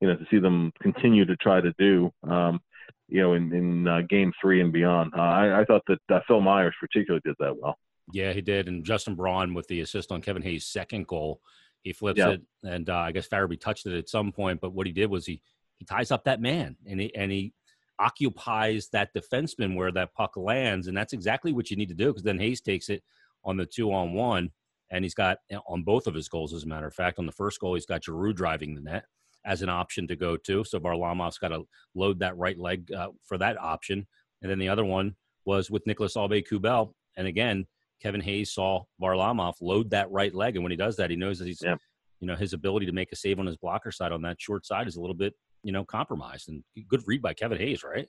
you 0.00 0.08
know 0.08 0.16
to 0.16 0.26
see 0.32 0.40
them 0.40 0.72
continue 0.82 1.24
to 1.26 1.36
try 1.36 1.60
to 1.60 1.72
do. 1.78 2.10
Um, 2.24 2.60
you 3.08 3.20
know, 3.20 3.34
in, 3.34 3.52
in 3.52 3.88
uh, 3.88 4.02
game 4.08 4.32
three 4.40 4.60
and 4.60 4.72
beyond. 4.72 5.12
Uh, 5.16 5.20
I, 5.20 5.60
I, 5.60 5.64
thought 5.64 5.82
that 5.88 5.98
uh, 6.10 6.20
Phil 6.26 6.40
Myers 6.40 6.74
particularly 6.80 7.22
did 7.24 7.36
that 7.38 7.56
well. 7.60 7.76
Yeah, 8.12 8.32
he 8.32 8.40
did. 8.40 8.68
And 8.68 8.84
Justin 8.84 9.14
Braun 9.14 9.54
with 9.54 9.66
the 9.68 9.80
assist 9.80 10.10
on 10.10 10.22
Kevin 10.22 10.42
Hayes' 10.42 10.66
second 10.66 11.06
goal, 11.06 11.40
he 11.82 11.92
flips 11.92 12.18
yeah. 12.18 12.30
it, 12.30 12.42
and 12.62 12.88
uh, 12.88 12.96
I 12.96 13.12
guess 13.12 13.28
Farabee 13.28 13.60
touched 13.60 13.86
it 13.86 13.96
at 13.96 14.08
some 14.08 14.32
point. 14.32 14.60
But 14.60 14.72
what 14.72 14.86
he 14.86 14.92
did 14.92 15.10
was 15.10 15.26
he 15.26 15.40
he 15.76 15.84
ties 15.84 16.10
up 16.10 16.24
that 16.24 16.40
man, 16.40 16.76
and 16.86 17.00
he 17.00 17.14
and 17.14 17.30
he 17.30 17.52
occupies 17.98 18.88
that 18.92 19.14
defenseman 19.14 19.76
where 19.76 19.92
that 19.92 20.14
puck 20.14 20.36
lands, 20.36 20.86
and 20.86 20.96
that's 20.96 21.12
exactly 21.12 21.52
what 21.52 21.70
you 21.70 21.76
need 21.76 21.88
to 21.88 21.94
do 21.94 22.06
because 22.06 22.22
then 22.22 22.38
Hayes 22.38 22.60
takes 22.60 22.88
it 22.88 23.02
on 23.44 23.56
the 23.56 23.66
two 23.66 23.92
on 23.92 24.12
one, 24.12 24.50
and 24.90 25.04
he's 25.04 25.14
got 25.14 25.38
on 25.66 25.82
both 25.82 26.06
of 26.06 26.14
his 26.14 26.28
goals. 26.28 26.54
As 26.54 26.64
a 26.64 26.68
matter 26.68 26.86
of 26.86 26.94
fact, 26.94 27.18
on 27.18 27.26
the 27.26 27.32
first 27.32 27.60
goal, 27.60 27.74
he's 27.74 27.86
got 27.86 28.04
Giroux 28.04 28.32
driving 28.32 28.74
the 28.74 28.80
net 28.80 29.04
as 29.44 29.62
an 29.62 29.68
option 29.68 30.06
to 30.08 30.16
go 30.16 30.36
to. 30.36 30.64
So 30.64 30.78
Varlamov's 30.78 31.38
got 31.38 31.48
to 31.48 31.62
load 31.94 32.20
that 32.20 32.36
right 32.36 32.58
leg 32.58 32.90
uh, 32.92 33.08
for 33.24 33.38
that 33.38 33.60
option. 33.60 34.06
And 34.40 34.50
then 34.50 34.58
the 34.58 34.68
other 34.68 34.84
one 34.84 35.16
was 35.44 35.70
with 35.70 35.86
Nicholas 35.86 36.16
Aube-Kubel. 36.16 36.92
And 37.16 37.26
again, 37.26 37.66
Kevin 38.02 38.20
Hayes 38.20 38.52
saw 38.52 38.82
Varlamov 39.00 39.54
load 39.60 39.90
that 39.90 40.10
right 40.10 40.34
leg. 40.34 40.56
And 40.56 40.64
when 40.64 40.70
he 40.70 40.76
does 40.76 40.96
that, 40.96 41.10
he 41.10 41.16
knows 41.16 41.38
that 41.38 41.46
he's, 41.46 41.62
yeah. 41.62 41.76
you 42.20 42.26
know, 42.26 42.34
his 42.34 42.52
ability 42.52 42.86
to 42.86 42.92
make 42.92 43.12
a 43.12 43.16
save 43.16 43.38
on 43.38 43.46
his 43.46 43.56
blocker 43.56 43.92
side 43.92 44.12
on 44.12 44.22
that 44.22 44.40
short 44.40 44.66
side 44.66 44.88
is 44.88 44.96
a 44.96 45.00
little 45.00 45.14
bit, 45.14 45.34
you 45.62 45.72
know, 45.72 45.84
compromised. 45.84 46.48
And 46.48 46.64
good 46.88 47.02
read 47.06 47.22
by 47.22 47.34
Kevin 47.34 47.58
Hayes, 47.58 47.84
right? 47.84 48.08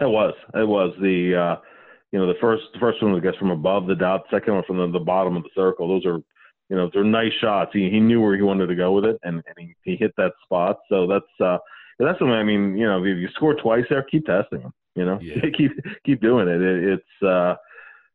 It 0.00 0.06
was. 0.06 0.34
It 0.54 0.68
was 0.68 0.94
the, 1.00 1.34
uh, 1.34 1.56
you 2.12 2.18
know, 2.18 2.26
the 2.26 2.38
first 2.40 2.62
the 2.72 2.78
first 2.78 3.02
one 3.02 3.14
I 3.14 3.20
guess 3.20 3.34
from 3.38 3.50
above 3.50 3.86
the 3.86 3.94
dot, 3.94 4.22
second 4.30 4.54
one 4.54 4.64
from 4.66 4.78
the, 4.78 4.98
the 4.98 5.04
bottom 5.04 5.36
of 5.36 5.42
the 5.42 5.50
circle. 5.54 5.88
Those 5.88 6.06
are 6.06 6.20
you 6.68 6.76
know 6.76 6.90
they're 6.92 7.04
nice 7.04 7.32
shots. 7.40 7.70
He 7.72 7.90
he 7.90 8.00
knew 8.00 8.20
where 8.20 8.36
he 8.36 8.42
wanted 8.42 8.66
to 8.66 8.74
go 8.74 8.92
with 8.92 9.04
it, 9.04 9.18
and, 9.22 9.42
and 9.46 9.54
he, 9.56 9.74
he 9.82 9.96
hit 9.96 10.12
that 10.16 10.32
spot. 10.44 10.78
So 10.88 11.06
that's 11.06 11.40
uh 11.40 11.58
that's 11.98 12.18
something. 12.18 12.34
I 12.34 12.44
mean, 12.44 12.76
you 12.76 12.86
know, 12.86 13.02
if 13.02 13.18
you 13.18 13.28
score 13.34 13.54
twice 13.54 13.84
there, 13.90 14.02
keep 14.02 14.26
testing 14.26 14.60
them. 14.60 14.72
You 14.94 15.04
know, 15.04 15.18
yeah. 15.20 15.42
keep 15.56 15.72
keep 16.04 16.20
doing 16.20 16.48
it. 16.48 16.60
it 16.60 16.84
it's 16.98 17.22
uh 17.26 17.54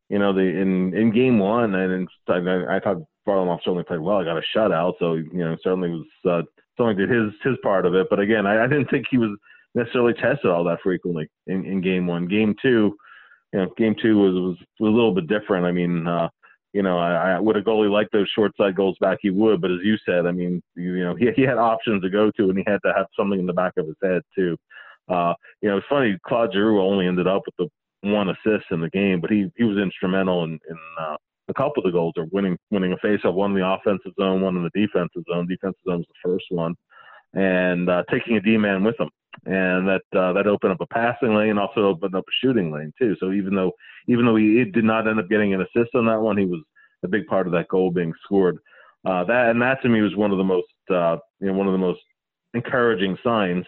you 0.10 0.20
know 0.20 0.34
the 0.34 0.42
in 0.42 0.94
in 0.94 1.12
game 1.12 1.40
one, 1.40 1.76
and 1.76 1.92
in, 1.94 2.08
I, 2.28 2.78
I 2.78 2.80
thought 2.80 3.04
Varlamov 3.28 3.60
certainly 3.60 3.84
played 3.84 4.02
well. 4.02 4.18
I 4.18 4.26
got 4.26 4.38
a 4.38 4.44
shutout, 4.56 4.94
so 5.00 5.14
you 5.14 5.30
know 5.34 5.56
certainly 5.64 5.90
was 5.90 6.06
uh, 6.30 6.42
something 6.78 6.98
did 6.98 7.10
his 7.10 7.32
his 7.44 7.56
part 7.64 7.86
of 7.86 7.96
it. 7.96 8.08
But 8.10 8.20
again, 8.20 8.46
I, 8.46 8.64
I 8.64 8.68
didn't 8.68 8.90
think 8.90 9.08
he 9.10 9.18
was 9.18 9.38
necessarily 9.76 10.14
tested 10.14 10.52
all 10.52 10.64
that 10.66 10.82
frequently 10.84 11.30
in, 11.48 11.66
in 11.66 11.82
game 11.82 12.08
one. 12.08 12.28
Game 12.28 12.56
two, 12.62 12.96
you 13.54 13.60
know, 13.60 13.74
game 13.78 13.96
two 14.02 14.18
was, 14.18 14.34
was, 14.34 14.58
was 14.80 14.90
a 14.90 14.96
little 14.96 15.14
bit 15.14 15.28
different. 15.28 15.66
I 15.66 15.72
mean, 15.72 16.08
uh, 16.08 16.30
you 16.74 16.82
know, 16.82 16.98
I, 16.98 17.34
I 17.34 17.40
would 17.40 17.56
a 17.56 17.62
goalie 17.62 17.90
like 17.90 18.10
those 18.12 18.28
short 18.36 18.52
side 18.58 18.76
goals 18.76 18.98
back, 19.00 19.20
he 19.22 19.30
would. 19.30 19.62
But 19.62 19.72
as 19.72 19.78
you 19.84 19.96
said, 20.06 20.26
I 20.26 20.32
mean, 20.32 20.62
you, 20.76 20.96
you 20.96 21.04
know, 21.04 21.16
he, 21.20 21.32
he 21.36 21.44
had 21.44 21.58
options 21.58 22.02
to 22.02 22.10
go 22.10 22.32
to, 22.32 22.50
and 22.50 22.58
he 22.58 22.64
had 22.68 22.80
to 22.86 22.94
have 22.96 23.06
something 23.18 23.40
in 23.40 23.46
the 23.46 23.54
back 23.54 23.74
of 23.78 23.86
his 23.88 23.96
head 24.02 24.22
too. 24.36 24.58
Uh, 25.08 25.34
you 25.62 25.70
know, 25.70 25.78
it's 25.78 25.88
funny. 25.90 26.18
Claude 26.26 26.52
Giroux 26.54 26.82
only 26.82 27.08
ended 27.08 27.28
up 27.28 27.44
with 27.46 27.56
the 27.58 28.10
one 28.10 28.30
assist 28.30 28.66
in 28.72 28.82
the 28.82 28.90
game, 28.90 29.22
but 29.22 29.30
he 29.30 29.52
he 29.56 29.64
was 29.64 29.78
instrumental 29.78 30.44
in, 30.44 30.52
in 30.70 30.78
uh, 31.00 31.16
a 31.50 31.54
couple 31.54 31.84
of 31.84 31.86
the 31.86 31.92
goals, 31.92 32.14
or 32.18 32.26
winning 32.32 32.58
winning 32.72 32.94
a 32.94 33.06
faceoff, 33.06 33.34
one 33.34 33.52
in 33.52 33.60
the 33.60 33.68
offensive 33.68 34.14
zone, 34.20 34.42
one 34.42 34.56
in 34.56 34.64
the 34.64 34.70
defensive 34.80 35.24
zone. 35.32 35.48
Defensive 35.48 35.82
zone 35.88 36.00
was 36.00 36.08
the 36.08 36.30
first 36.30 36.46
one, 36.50 36.74
and 37.34 37.90
uh, 37.90 38.04
taking 38.12 38.38
a 38.38 38.42
D 38.42 38.58
man 38.58 38.84
with 38.84 39.00
him 39.00 39.10
and 39.46 39.88
that 39.88 40.04
uh, 40.16 40.34
that 40.34 40.48
opened 40.48 40.74
up 40.74 40.82
a 40.82 40.88
passing 40.88 41.36
lane, 41.36 41.52
and 41.52 41.60
also 41.60 41.86
opened 41.86 42.16
up 42.16 42.24
a 42.28 42.36
shooting 42.42 42.72
lane 42.72 42.94
too. 42.98 43.16
So 43.20 43.32
even 43.32 43.56
though 43.56 43.72
even 44.08 44.26
though 44.26 44.36
he 44.36 44.64
did 44.66 44.84
not 44.84 45.08
end 45.08 45.20
up 45.20 45.30
getting 45.30 45.54
an 45.54 45.62
assist 45.62 45.96
on 45.96 46.06
that 46.06 46.22
one, 46.22 46.38
he 46.38 46.46
was 46.46 46.62
a 47.04 47.08
big 47.08 47.26
part 47.28 47.48
of 47.48 47.54
that 47.54 47.68
goal 47.68 47.92
being 47.92 48.14
scored. 48.24 48.58
Uh, 49.06 49.24
that 49.26 49.50
and 49.50 49.62
that 49.62 49.82
to 49.82 49.90
me 49.90 50.02
was 50.02 50.16
one 50.16 50.32
of 50.32 50.38
the 50.38 50.44
most 50.44 50.68
uh, 50.90 51.18
you 51.42 51.48
know 51.48 51.54
one 51.54 51.68
of 51.68 51.74
the 51.74 51.80
most 51.80 52.02
encouraging 52.54 53.18
signs. 53.24 53.66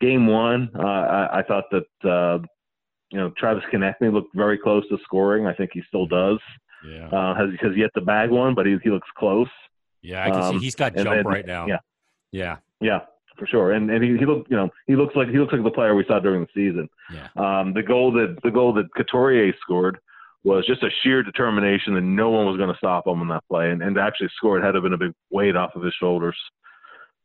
Game 0.00 0.28
one, 0.28 0.70
uh, 0.78 0.82
I, 0.82 1.40
I, 1.40 1.42
thought 1.42 1.64
that 1.72 2.08
uh, 2.08 2.38
you 3.10 3.18
know 3.18 3.32
Travis 3.36 3.64
Konecny 3.72 4.12
looked 4.12 4.34
very 4.34 4.58
close 4.58 4.86
to 4.90 4.98
scoring. 5.02 5.46
I 5.46 5.54
think 5.54 5.70
he 5.72 5.82
still 5.88 6.06
does. 6.06 6.38
Yeah, 6.86 7.08
uh, 7.08 7.34
has 7.34 7.48
has 7.60 7.72
yet 7.76 7.90
to 7.96 8.02
bag 8.02 8.30
one, 8.30 8.54
but 8.54 8.66
he 8.66 8.76
he 8.84 8.90
looks 8.90 9.08
close. 9.16 9.48
Yeah, 10.02 10.24
I 10.24 10.30
can 10.30 10.40
um, 10.40 10.58
see 10.58 10.64
he's 10.64 10.76
got 10.76 10.94
jump 10.94 11.08
then, 11.08 11.26
right 11.26 11.46
now. 11.46 11.66
Yeah, 11.66 11.78
yeah, 12.30 12.56
yeah 12.80 13.00
for 13.38 13.46
sure. 13.46 13.72
And 13.72 13.90
and 13.90 14.02
he, 14.02 14.16
he 14.18 14.26
looked, 14.26 14.50
you 14.50 14.56
know, 14.56 14.68
he 14.86 14.96
looks 14.96 15.14
like 15.14 15.28
he 15.28 15.38
looks 15.38 15.52
like 15.52 15.62
the 15.62 15.70
player 15.70 15.94
we 15.94 16.04
saw 16.06 16.18
during 16.18 16.42
the 16.42 16.48
season. 16.54 16.88
Yeah. 17.12 17.28
Um, 17.36 17.72
the 17.72 17.82
goal 17.82 18.12
that 18.12 18.36
the 18.42 18.50
goal 18.50 18.72
that 18.74 18.92
Couturier 18.96 19.54
scored 19.62 19.98
was 20.44 20.66
just 20.66 20.82
a 20.82 20.90
sheer 21.02 21.22
determination 21.22 21.94
that 21.94 22.02
no 22.02 22.30
one 22.30 22.46
was 22.46 22.56
going 22.56 22.70
to 22.70 22.78
stop 22.78 23.06
him 23.06 23.20
on 23.20 23.28
that 23.28 23.44
play, 23.48 23.70
and 23.70 23.82
and 23.82 23.94
to 23.94 24.02
actually 24.02 24.28
score 24.36 24.58
it 24.58 24.64
had 24.64 24.72
to 24.72 24.76
have 24.76 24.82
been 24.82 24.92
a 24.92 24.98
big 24.98 25.12
weight 25.30 25.56
off 25.56 25.74
of 25.74 25.82
his 25.82 25.94
shoulders. 25.98 26.36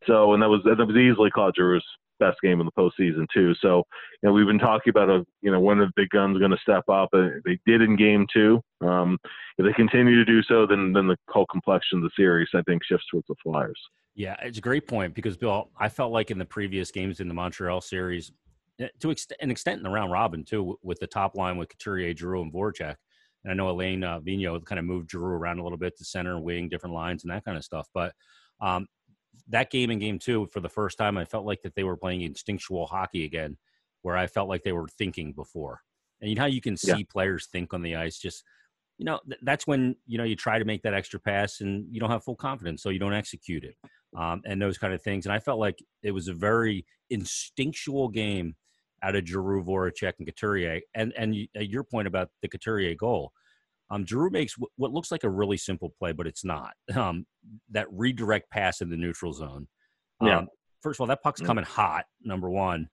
So, 0.06 0.34
and 0.34 0.42
that 0.44 0.50
was 0.50 0.62
that 0.66 0.78
was 0.78 0.96
easily 0.96 1.32
Claude 1.32 1.56
Giroux's 1.58 1.84
best 2.20 2.38
game 2.42 2.60
in 2.62 2.68
the 2.68 2.72
postseason 2.72 3.26
too. 3.34 3.54
So, 3.60 3.84
you 4.22 4.30
know, 4.30 4.34
we've 4.34 4.46
been 4.46 4.60
talking 4.60 4.92
about 4.92 5.10
a, 5.10 5.26
you 5.42 5.52
know, 5.52 5.60
when 5.60 5.80
are 5.80 5.88
the 5.88 5.94
big 5.96 6.10
guns 6.10 6.38
going 6.38 6.52
to 6.52 6.58
step 6.62 6.88
up? 6.88 7.10
And 7.14 7.42
they 7.44 7.60
did 7.66 7.82
in 7.82 7.96
game 7.96 8.28
two. 8.32 8.62
Um, 8.82 9.18
if 9.58 9.66
they 9.66 9.74
continue 9.74 10.16
to 10.16 10.26
do 10.26 10.44
so, 10.44 10.68
then 10.68 10.94
then 10.94 11.08
the 11.08 11.18
whole 11.30 11.48
complexion 11.48 12.00
of 12.00 12.04
the 12.04 12.12
series, 12.16 12.50
I 12.54 12.62
think, 12.64 12.84
shifts 12.84 13.08
towards 13.10 13.28
the 13.28 13.36
Flyers. 13.44 13.80
Yeah, 14.16 14.36
it's 14.42 14.60
a 14.60 14.62
great 14.62 14.88
point 14.88 15.16
because 15.16 15.38
Bill, 15.38 15.70
I 15.78 15.90
felt 15.90 16.12
like 16.12 16.30
in 16.30 16.38
the 16.38 16.46
previous 16.46 16.92
games 16.92 17.20
in 17.20 17.28
the 17.28 17.34
Montreal 17.34 17.82
series, 17.82 18.32
eh, 18.80 18.88
to 19.00 19.16
an 19.42 19.50
extent 19.50 19.78
in 19.78 19.84
the 19.84 19.90
round 19.90 20.12
robin 20.12 20.44
too, 20.44 20.78
with 20.84 21.00
the 21.00 21.08
top 21.08 21.36
line 21.36 21.58
with 21.58 21.70
Couturier, 21.70 22.16
Giroux, 22.16 22.44
and 22.44 22.54
Voracek. 22.54 22.96
And 23.44 23.52
I 23.52 23.56
know 23.56 23.70
Alain 23.70 24.04
uh, 24.04 24.20
Vigneault 24.20 24.66
kind 24.66 24.80
of 24.80 24.86
moved 24.86 25.12
Giroux 25.12 25.36
around 25.36 25.60
a 25.60 25.64
little 25.64 25.78
bit 25.78 25.98
to 25.98 26.06
center, 26.06 26.36
and 26.36 26.44
wing, 26.44 26.70
different 26.70 26.96
lines, 26.96 27.24
and 27.24 27.32
that 27.32 27.44
kind 27.44 27.58
of 27.58 27.64
stuff. 27.64 27.88
But 27.94 28.14
um, 28.62 28.88
that 29.50 29.72
game 29.72 29.90
in 29.90 30.00
game 30.00 30.20
two, 30.20 30.48
for 30.54 30.60
the 30.60 30.70
first 30.70 30.98
time, 30.98 31.18
I 31.18 31.26
felt 31.26 31.46
like 31.46 31.62
that 31.64 31.76
they 31.76 31.84
were 31.84 31.98
playing 31.98 32.22
instinctual 32.22 32.86
hockey 32.86 33.26
again, 33.26 33.58
where 34.04 34.16
I 34.16 34.28
felt 34.28 34.48
like 34.48 34.64
they 34.64 34.72
were 34.72 34.88
thinking 34.88 35.34
before. 35.34 35.82
And 36.22 36.30
you 36.30 36.36
know 36.36 36.44
how 36.44 36.48
you 36.48 36.62
can 36.62 36.78
see 36.78 36.92
yeah. 36.92 37.04
players 37.12 37.48
think 37.48 37.74
on 37.74 37.82
the 37.82 37.96
ice, 37.96 38.18
just 38.18 38.44
you 38.98 39.06
know 39.06 39.20
th- 39.28 39.40
that's 39.44 39.66
when 39.68 39.96
you 40.06 40.18
know 40.18 40.24
you 40.24 40.36
try 40.36 40.60
to 40.60 40.66
make 40.66 40.84
that 40.84 40.94
extra 40.94 41.20
pass 41.20 41.62
and 41.62 41.86
you 41.92 42.00
don't 42.00 42.12
have 42.12 42.24
full 42.24 42.36
confidence, 42.36 42.82
so 42.84 42.90
you 42.90 43.00
don't 43.00 43.14
execute 43.14 43.64
it 43.64 43.76
um, 44.18 44.42
and 44.46 44.62
those 44.62 44.78
kind 44.78 44.94
of 44.94 45.02
things. 45.02 45.26
And 45.26 45.34
I 45.34 45.40
felt 45.40 45.60
like 45.60 45.84
it 46.02 46.12
was 46.12 46.28
a 46.28 46.34
very 46.34 46.86
instinctual 47.10 48.10
game 48.10 48.56
out 49.02 49.16
of 49.16 49.28
Giroux, 49.28 49.64
Voracek, 49.64 50.14
and 50.18 50.28
Couturier. 50.28 50.82
And 50.96 51.14
and 51.18 51.36
your 51.56 51.84
point 51.84 52.08
about 52.08 52.30
the 52.42 52.48
Couturier 52.48 52.96
goal, 52.96 53.32
um, 53.90 54.06
Giroux 54.06 54.30
makes 54.30 54.56
w- 54.56 54.70
what 54.78 54.92
looks 54.92 55.12
like 55.12 55.24
a 55.24 55.30
really 55.30 55.58
simple 55.58 55.94
play, 56.00 56.12
but 56.12 56.28
it's 56.28 56.46
not. 56.46 56.74
Um, 56.96 57.26
that 57.72 57.88
redirect 57.92 58.50
pass 58.50 58.80
in 58.80 58.90
the 58.90 58.96
neutral 58.96 59.34
zone. 59.34 59.68
Um, 60.22 60.28
yeah. 60.28 60.42
First 60.82 60.98
of 60.98 61.02
all, 61.02 61.08
that 61.08 61.24
puck's 61.24 61.42
coming 61.42 61.66
hot. 61.66 62.06
Number 62.24 62.50
one. 62.50 62.88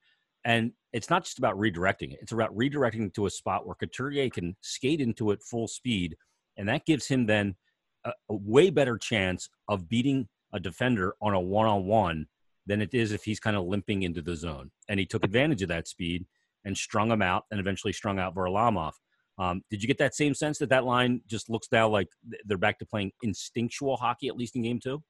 And 0.45 0.73
it's 0.93 1.11
not 1.11 1.25
just 1.25 1.39
about 1.39 1.57
redirecting 1.57 2.13
it. 2.13 2.19
It's 2.23 2.33
about 2.33 2.57
redirecting 2.57 3.13
to 3.15 3.27
a 3.27 3.31
spot 3.31 3.67
where 3.67 3.75
Couturier 3.75 4.31
can 4.31 4.57
skate 4.61 5.01
into 5.01 5.31
it 5.31 5.43
full 5.43 5.69
speed, 5.69 6.17
and 6.57 6.69
that 6.69 6.87
gives 6.87 7.07
him 7.07 7.27
then 7.27 7.57
a, 8.05 8.13
a 8.29 8.35
way 8.35 8.71
better 8.71 8.99
chance 8.99 9.49
of 9.69 9.89
beating 9.89 10.29
a 10.53 10.61
defender 10.61 11.15
on 11.21 11.35
a 11.35 11.41
one 11.41 11.67
on 11.67 11.85
one 11.87 12.27
than 12.67 12.81
it 12.81 12.95
is 12.95 13.13
if 13.13 13.25
he's 13.25 13.41
kind 13.41 13.57
of 13.57 13.65
limping 13.65 14.03
into 14.03 14.23
the 14.23 14.37
zone. 14.37 14.71
And 14.89 14.99
he 14.99 15.07
took 15.07 15.25
advantage 15.25 15.63
of 15.63 15.69
that 15.69 15.89
speed 15.89 16.27
and 16.65 16.77
strung 16.77 17.11
him 17.11 17.23
out 17.23 17.45
and 17.51 17.61
eventually 17.61 17.93
strung 17.93 18.19
out 18.19 18.35
Varlamov. 18.35 18.93
Um, 19.39 19.63
did 19.71 19.83
you 19.83 19.87
get 19.87 19.99
that 19.99 20.15
same 20.15 20.35
sense 20.35 20.59
that 20.59 20.69
that 20.69 20.85
line 20.85 21.23
just 21.27 21.49
looks 21.49 21.69
now 21.73 21.89
like 21.89 22.09
they're 22.45 22.59
back 22.59 22.79
to 22.81 22.87
playing 22.87 23.13
instinctual 23.23 23.97
hockey, 23.97 24.29
at 24.29 24.37
least 24.37 24.57
in 24.57 24.63
game 24.63 24.81
two? 24.83 25.03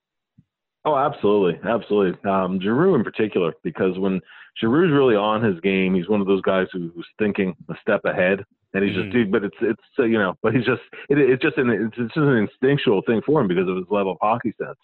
Oh, 0.85 0.97
absolutely, 0.97 1.61
absolutely. 1.69 2.31
Um, 2.31 2.61
Giroux 2.61 2.95
in 2.95 3.05
particular, 3.05 3.53
because 3.62 3.99
when 3.99 4.21
Giroux's 4.62 4.93
really 4.93 5.14
on 5.14 5.43
his 5.43 5.61
game, 5.61 5.95
he's 5.95 6.09
one 6.09 6.21
of 6.21 6.27
those 6.27 6.43
guys 6.43 6.66
who, 6.73 6.90
who's 6.95 7.07
thinking 7.19 7.55
a 7.69 7.75
step 7.83 8.01
ahead, 8.05 8.45
and 8.73 8.83
he's 8.83 8.97
mm-hmm. 8.97 9.12
just. 9.12 9.31
But 9.31 9.45
it's 9.45 9.57
it's 9.61 9.83
uh, 9.99 10.05
you 10.05 10.19
know, 10.19 10.35
but 10.43 10.55
he's 10.55 10.64
just 10.64 10.83
it, 11.09 11.19
it's 11.19 11.43
just 11.43 11.59
an 11.59 11.69
it's 11.71 11.97
just 11.97 12.16
an 12.16 12.37
instinctual 12.37 13.03
thing 13.07 13.21
for 13.27 13.40
him 13.40 13.49
because 13.49 13.69
of 13.69 13.77
his 13.77 13.87
level 13.90 14.12
of 14.12 14.19
hockey 14.23 14.55
sense 14.59 14.79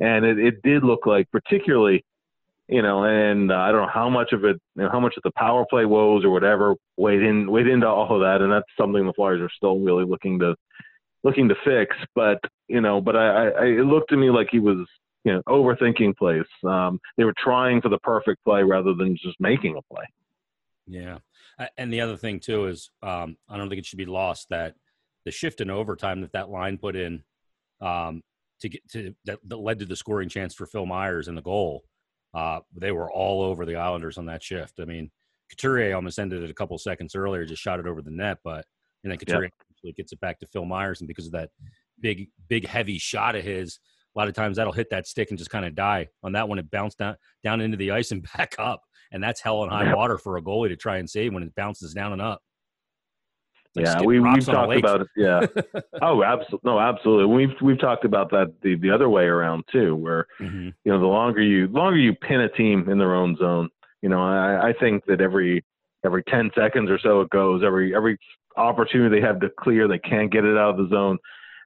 and 0.00 0.24
it, 0.24 0.38
it 0.38 0.62
did 0.62 0.84
look 0.84 1.06
like 1.06 1.30
particularly 1.30 2.04
you 2.70 2.82
know, 2.82 3.04
and 3.04 3.50
uh, 3.50 3.56
I 3.56 3.72
don't 3.72 3.80
know 3.80 3.90
how 3.92 4.10
much 4.10 4.32
of 4.32 4.44
it, 4.44 4.60
you 4.76 4.82
know, 4.82 4.90
how 4.90 5.00
much 5.00 5.14
of 5.16 5.22
the 5.22 5.30
power 5.30 5.64
play 5.70 5.86
woes 5.86 6.22
or 6.22 6.28
whatever 6.28 6.74
weighed 6.98 7.22
in 7.22 7.50
weighed 7.50 7.66
into 7.66 7.86
all 7.86 8.14
of 8.14 8.20
that, 8.20 8.42
and 8.42 8.52
that's 8.52 8.66
something 8.78 9.06
the 9.06 9.12
Flyers 9.14 9.40
are 9.40 9.48
still 9.56 9.78
really 9.78 10.04
looking 10.04 10.38
to 10.40 10.54
looking 11.24 11.48
to 11.48 11.54
fix. 11.64 11.96
But 12.14 12.38
you 12.68 12.82
know, 12.82 13.00
but 13.00 13.16
I, 13.16 13.48
I 13.48 13.64
it 13.64 13.86
looked 13.86 14.10
to 14.10 14.18
me 14.18 14.28
like 14.28 14.48
he 14.50 14.58
was 14.58 14.86
you 15.28 15.34
know 15.34 15.42
overthinking 15.46 16.16
plays. 16.16 16.44
Um, 16.64 16.98
they 17.16 17.24
were 17.24 17.34
trying 17.36 17.82
for 17.82 17.90
the 17.90 17.98
perfect 17.98 18.42
play 18.44 18.62
rather 18.62 18.94
than 18.94 19.16
just 19.16 19.36
making 19.38 19.76
a 19.76 19.94
play. 19.94 20.04
Yeah, 20.86 21.18
and 21.76 21.92
the 21.92 22.00
other 22.00 22.16
thing 22.16 22.40
too 22.40 22.66
is 22.66 22.90
um, 23.02 23.36
I 23.48 23.58
don't 23.58 23.68
think 23.68 23.78
it 23.78 23.86
should 23.86 23.98
be 23.98 24.06
lost 24.06 24.46
that 24.50 24.74
the 25.24 25.30
shift 25.30 25.60
in 25.60 25.70
overtime 25.70 26.22
that 26.22 26.32
that 26.32 26.48
line 26.48 26.78
put 26.78 26.96
in 26.96 27.22
um, 27.82 28.22
to 28.60 28.70
get 28.70 28.88
to 28.92 29.14
that, 29.26 29.38
that 29.46 29.56
led 29.56 29.78
to 29.80 29.84
the 29.84 29.96
scoring 29.96 30.28
chance 30.28 30.54
for 30.54 30.66
Phil 30.66 30.86
Myers 30.86 31.28
and 31.28 31.36
the 31.36 31.42
goal. 31.42 31.84
Uh, 32.34 32.60
they 32.74 32.92
were 32.92 33.12
all 33.12 33.42
over 33.42 33.66
the 33.66 33.76
Islanders 33.76 34.18
on 34.18 34.26
that 34.26 34.42
shift. 34.42 34.80
I 34.80 34.84
mean, 34.84 35.10
Couturier 35.50 35.94
almost 35.94 36.18
ended 36.18 36.42
it 36.42 36.50
a 36.50 36.54
couple 36.54 36.76
seconds 36.78 37.14
earlier, 37.14 37.44
just 37.44 37.62
shot 37.62 37.80
it 37.80 37.86
over 37.86 38.00
the 38.00 38.10
net, 38.10 38.38
but 38.42 38.64
and 39.04 39.10
then 39.10 39.18
Couturier 39.18 39.50
yep. 39.82 39.96
gets 39.96 40.12
it 40.12 40.20
back 40.20 40.38
to 40.40 40.46
Phil 40.46 40.64
Myers, 40.64 41.00
and 41.00 41.08
because 41.08 41.26
of 41.26 41.32
that 41.32 41.50
big, 42.00 42.28
big, 42.48 42.66
heavy 42.66 42.98
shot 42.98 43.36
of 43.36 43.44
his, 43.44 43.78
a 44.18 44.20
lot 44.20 44.28
of 44.28 44.34
times 44.34 44.56
that'll 44.56 44.72
hit 44.72 44.90
that 44.90 45.06
stick 45.06 45.30
and 45.30 45.38
just 45.38 45.50
kind 45.50 45.64
of 45.64 45.76
die. 45.76 46.08
On 46.24 46.32
that 46.32 46.48
one, 46.48 46.58
it 46.58 46.68
bounced 46.68 46.98
down 46.98 47.16
down 47.44 47.60
into 47.60 47.76
the 47.76 47.92
ice 47.92 48.10
and 48.10 48.26
back 48.36 48.56
up, 48.58 48.82
and 49.12 49.22
that's 49.22 49.40
hell 49.40 49.62
and 49.62 49.70
high 49.70 49.94
water 49.94 50.18
for 50.18 50.36
a 50.36 50.42
goalie 50.42 50.68
to 50.68 50.76
try 50.76 50.96
and 50.98 51.08
save 51.08 51.32
when 51.32 51.44
it 51.44 51.54
bounces 51.54 51.94
down 51.94 52.12
and 52.12 52.20
up. 52.20 52.42
Like 53.76 53.84
yeah, 53.84 54.00
we, 54.02 54.18
we've 54.18 54.44
talked 54.44 54.76
about 54.76 55.02
it. 55.02 55.08
Yeah. 55.14 55.46
oh, 56.02 56.24
absolutely. 56.24 56.60
No, 56.64 56.80
absolutely. 56.80 57.26
We've 57.26 57.54
we've 57.62 57.78
talked 57.78 58.04
about 58.04 58.30
that 58.30 58.52
the, 58.62 58.74
the 58.76 58.90
other 58.90 59.08
way 59.08 59.24
around 59.24 59.64
too, 59.70 59.94
where 59.94 60.26
mm-hmm. 60.40 60.70
you 60.84 60.92
know 60.92 60.98
the 60.98 61.06
longer 61.06 61.42
you 61.42 61.68
longer 61.68 61.98
you 61.98 62.12
pin 62.14 62.40
a 62.40 62.48
team 62.48 62.88
in 62.90 62.98
their 62.98 63.14
own 63.14 63.36
zone, 63.36 63.68
you 64.02 64.08
know, 64.08 64.20
I, 64.20 64.70
I 64.70 64.72
think 64.80 65.04
that 65.06 65.20
every 65.20 65.64
every 66.04 66.24
ten 66.24 66.50
seconds 66.56 66.90
or 66.90 66.98
so 66.98 67.20
it 67.20 67.30
goes, 67.30 67.62
every 67.64 67.94
every 67.94 68.18
opportunity 68.56 69.20
they 69.20 69.24
have 69.24 69.38
to 69.40 69.50
clear, 69.60 69.86
they 69.86 70.00
can't 70.00 70.32
get 70.32 70.44
it 70.44 70.56
out 70.56 70.70
of 70.70 70.76
the 70.78 70.88
zone. 70.88 71.18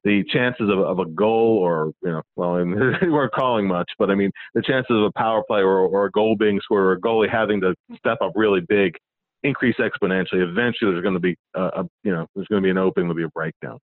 The 0.05 0.25
chances 0.33 0.69
of, 0.69 0.81
of 0.81 0.99
a 0.99 1.05
goal, 1.07 1.59
or 1.59 1.93
you 2.03 2.11
know, 2.11 2.23
well, 2.37 2.57
I 2.57 2.65
we 2.65 3.11
weren't 3.11 3.33
calling 3.33 3.67
much, 3.67 3.91
but 3.99 4.11
I 4.11 4.15
mean, 4.15 4.31
the 4.55 4.63
chances 4.63 4.91
of 4.91 5.05
a 5.05 5.13
power 5.13 5.43
play 5.47 5.61
or, 5.61 5.79
or 5.79 6.07
a 6.07 6.11
goal 6.11 6.37
being 6.37 6.61
scored, 6.63 6.85
or 6.85 6.93
a 6.93 7.01
goalie 7.01 7.31
having 7.31 7.61
to 7.61 7.75
step 7.97 8.19
up 8.21 8.33
really 8.35 8.61
big 8.69 8.97
increase 9.43 9.77
exponentially. 9.79 10.43
Eventually, 10.43 10.93
there's 10.93 11.03
going 11.03 11.15
to 11.15 11.21
be 11.21 11.37
a, 11.55 11.63
a 11.63 11.89
you 12.03 12.13
know 12.13 12.27
there's 12.35 12.49
going 12.49 12.63
to 12.63 12.67
be 12.67 12.71
an 12.71 12.79
opening, 12.79 13.07
there'll 13.07 13.17
be 13.17 13.23
a 13.25 13.29
breakdown. 13.29 13.79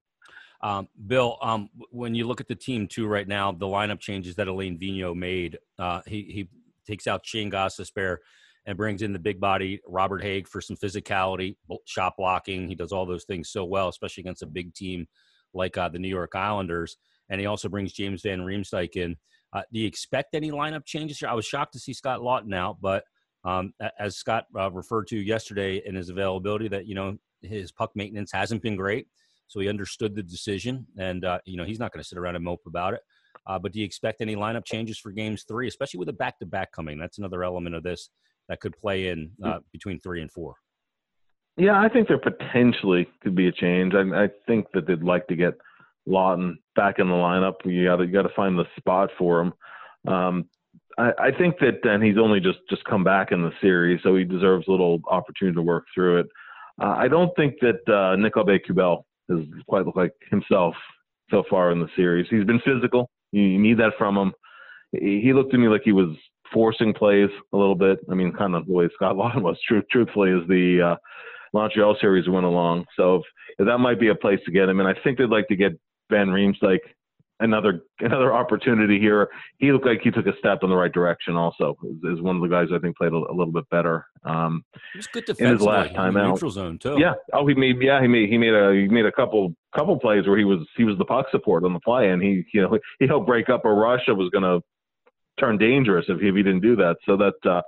Um, 0.62 0.90
Bill, 1.08 1.38
um, 1.42 1.70
when 1.92 2.16
you 2.16 2.28
look 2.28 2.42
at 2.42 2.48
the 2.48 2.56
team 2.56 2.88
too 2.88 3.08
right 3.08 3.28
now, 3.28 3.52
the 3.52 3.66
lineup 3.66 4.00
changes 4.00 4.36
that 4.36 4.48
Alain 4.48 4.78
Vigneault 4.78 5.16
made, 5.16 5.58
uh, 5.78 6.02
he 6.06 6.24
he 6.24 6.50
takes 6.86 7.08
out 7.08 7.26
Shayne 7.26 7.52
Gostisbehere 7.52 8.18
and 8.66 8.78
brings 8.78 9.02
in 9.02 9.14
the 9.14 9.20
big 9.20 9.40
body 9.40 9.80
Robert 9.88 10.22
Hagg 10.22 10.48
for 10.48 10.60
some 10.60 10.76
physicality, 10.76 11.56
shot 11.86 12.16
blocking. 12.18 12.68
He 12.68 12.76
does 12.76 12.92
all 12.92 13.06
those 13.06 13.24
things 13.24 13.50
so 13.50 13.64
well, 13.64 13.88
especially 13.88 14.22
against 14.22 14.44
a 14.44 14.48
big 14.48 14.74
team 14.74 15.08
like 15.54 15.78
uh, 15.78 15.90
the 15.90 16.00
New 16.00 16.10
York 16.10 16.36
Islanders. 16.36 16.98
And 17.30 17.40
he 17.40 17.48
also 17.48 17.70
brings 17.70 17.94
James 17.94 18.22
Van 18.22 18.40
Riemsdyk 18.40 18.96
in. 18.96 19.16
Uh, 19.52 19.62
do 19.74 19.80
you 19.80 19.88
expect 19.88 20.36
any 20.36 20.52
lineup 20.52 20.86
changes 20.86 21.20
here? 21.20 21.30
I 21.30 21.34
was 21.34 21.46
shocked 21.46 21.74
to 21.74 21.80
see 21.80 21.94
Scott 21.94 22.20
Laughton 22.20 22.54
out, 22.54 22.78
but 22.82 23.04
um, 23.46 23.74
as 24.00 24.18
Scott 24.18 24.46
uh, 24.58 24.70
referred 24.72 25.08
to 25.08 25.18
yesterday 25.18 25.82
in 25.86 25.96
his 25.96 26.10
availability, 26.10 26.68
that 26.68 26.86
you 26.86 26.96
know 26.96 27.18
his 27.42 27.72
puck 27.72 27.92
maintenance 27.96 28.32
hasn't 28.32 28.62
been 28.62 28.76
great, 28.76 29.08
so 29.48 29.60
he 29.60 29.70
understood 29.70 30.16
the 30.16 30.22
decision, 30.22 30.86
and 30.98 31.26
uh, 31.26 31.40
you 31.46 31.58
know 31.58 31.64
he's 31.64 31.80
not 31.80 31.92
going 31.92 32.04
to 32.04 32.08
sit 32.08 32.18
around 32.18 32.36
and 32.36 32.44
mope 32.46 32.62
about 32.68 32.94
it. 32.94 33.02
Uh, 33.48 33.58
but 33.58 33.72
do 33.72 33.80
you 33.80 33.86
expect 33.86 34.22
any 34.22 34.36
lineup 34.36 34.66
changes 34.66 35.00
for 35.00 35.12
games 35.12 35.46
three, 35.48 35.68
especially 35.68 35.98
with 35.98 36.10
a 36.10 36.14
back-to-back 36.14 36.72
coming? 36.72 37.00
That's 37.00 37.18
another 37.18 37.44
element 37.44 37.76
of 37.76 37.84
this 37.84 38.10
that 38.50 38.60
could 38.60 38.78
play 38.78 39.08
in 39.08 39.32
uh, 39.44 39.54
mm. 39.54 39.60
between 39.72 40.00
three 40.00 40.22
and 40.22 40.32
four. 40.32 40.56
Yeah, 41.60 41.78
I 41.80 41.90
think 41.90 42.08
there 42.08 42.18
potentially 42.18 43.10
could 43.22 43.36
be 43.36 43.50
a 43.50 43.52
change. 43.52 43.94
I, 43.94 44.24
I 44.24 44.30
think 44.48 44.68
that 44.74 44.88
they'd 44.88 45.04
like 45.04 45.28
to 45.28 45.36
get 45.36 45.56
Laughton 46.08 46.54
back 46.78 47.00
in 47.00 47.10
the 47.10 47.14
lineup. 47.14 47.56
You 47.66 47.86
got 47.86 47.98
to 47.98 48.08
got 48.08 48.22
to 48.22 48.34
find 48.34 48.58
the 48.58 48.64
spot 48.78 49.10
for 49.18 49.42
him. 49.42 49.54
Um, 50.08 50.46
I, 50.98 51.12
I, 51.20 51.32
think 51.38 51.60
that 51.60 51.82
and 51.84 52.02
he's 52.02 52.18
only 52.18 52.40
just 52.40 52.60
just 52.70 52.86
come 52.86 53.04
back 53.04 53.34
in 53.34 53.42
the 53.42 53.52
series, 53.60 54.00
so 54.04 54.16
he 54.16 54.24
deserves 54.24 54.70
a 54.70 54.72
little 54.72 55.02
opportunity 55.10 55.56
to 55.56 55.62
work 55.62 55.84
through 55.94 56.22
it. 56.22 56.28
Uh, 56.82 56.96
I 56.98 57.10
don't 57.10 57.36
think 57.36 57.56
that 57.60 57.94
uh, 57.94 58.16
Nick 58.16 58.36
Aube-Kubel 58.36 59.06
has 59.30 59.40
quite 59.68 59.86
looked 59.86 59.98
like 59.98 60.14
himself 60.32 60.76
so 61.30 61.44
far 61.50 61.72
in 61.72 61.82
the 61.82 61.90
series. 61.94 62.28
He's 62.30 62.46
been 62.46 62.62
physical. 62.62 63.10
You, 63.34 63.42
you 63.42 63.60
need 63.60 63.78
that 63.80 63.92
from 63.98 64.16
him. 64.16 64.32
He, 64.94 65.20
he 65.22 65.34
looked 65.34 65.52
to 65.52 65.58
me 65.58 65.68
like 65.68 65.82
he 65.84 65.92
was 65.92 66.16
forcing 66.54 66.94
plays 66.94 67.30
a 67.54 67.58
little 67.58 67.76
bit. 67.76 68.00
I 68.10 68.16
mean, 68.16 68.32
kind 68.32 68.56
of 68.56 68.66
the 68.66 68.72
way 68.72 68.90
Scott 68.96 69.18
Laughton 69.18 69.42
was, 69.42 69.58
truth, 69.68 69.84
truthfully, 69.92 70.32
is 70.32 70.48
the 70.48 70.94
uh, 70.94 70.96
Montreal 71.54 71.98
series 72.00 72.28
went 72.28 72.46
along. 72.46 72.86
So 72.96 73.22
if, 73.58 73.66
that 73.66 73.78
might 73.78 74.00
be 74.00 74.10
a 74.10 74.16
place 74.16 74.40
to 74.46 74.52
get 74.52 74.70
him. 74.70 74.80
And 74.80 74.88
I 74.88 74.94
think 75.04 75.18
they'd 75.18 75.30
like 75.30 75.48
to 75.50 75.56
get 75.56 75.80
Van 76.10 76.28
Riemsdyk 76.28 76.80
another 77.40 77.82
another 78.00 78.34
opportunity 78.34 79.00
here. 79.00 79.30
He 79.58 79.72
looked 79.72 79.86
like 79.86 80.02
he 80.04 80.12
took 80.12 80.28
a 80.28 80.38
step 80.38 80.60
in 80.64 80.70
the 80.70 80.76
right 80.76 80.92
direction. 80.92 81.36
Also, 81.36 81.76
is, 82.04 82.22
one 82.22 82.36
of 82.36 82.42
the 82.42 82.48
guys 82.48 82.68
I 82.74 82.80
think 82.80 82.98
played 82.98 83.14
a, 83.14 83.16
a 83.16 83.34
little 83.34 83.54
bit 83.54 83.70
better. 83.70 84.06
Um, 84.24 84.64
he 84.94 85.00
was 85.00 85.08
good 85.08 85.26
defensively 85.26 85.48
in 85.48 85.58
his 85.58 85.62
last 85.62 85.96
time 85.96 86.18
out. 86.18 86.34
Neutral 86.34 86.52
zone 86.52 86.78
too. 86.78 86.98
Yeah. 87.00 87.14
Oh, 87.34 87.48
he 87.48 87.56
made 87.56 87.82
yeah 87.82 88.02
he 88.02 88.08
made 88.08 88.30
he 88.30 88.38
made 88.38 88.54
a 88.54 88.74
he 88.74 88.88
made 88.88 89.06
a 89.06 89.12
couple 89.12 89.56
couple 89.76 89.98
plays 90.00 90.28
where 90.28 90.38
he 90.38 90.46
was 90.46 90.60
he 90.76 90.84
was 90.84 90.98
the 90.98 91.06
puck 91.06 91.28
support 91.32 91.64
on 91.64 91.74
the 91.74 91.80
play, 91.80 92.10
and 92.10 92.22
he 92.22 92.44
you 92.54 92.62
know 92.62 92.78
he 93.00 93.08
helped 93.08 93.28
break 93.28 93.50
up 93.50 93.66
a 93.66 93.72
rush 93.72 94.02
that 94.08 94.16
was 94.16 94.30
going 94.30 94.44
to 94.44 94.62
turn 95.40 95.58
dangerous 95.58 96.06
if 96.10 96.20
he, 96.20 96.28
if 96.28 96.36
he 96.36 96.44
didn't 96.44 96.62
do 96.62 96.76
that. 96.76 96.98
So 97.06 97.18
that 97.18 97.50
uh, 97.50 97.62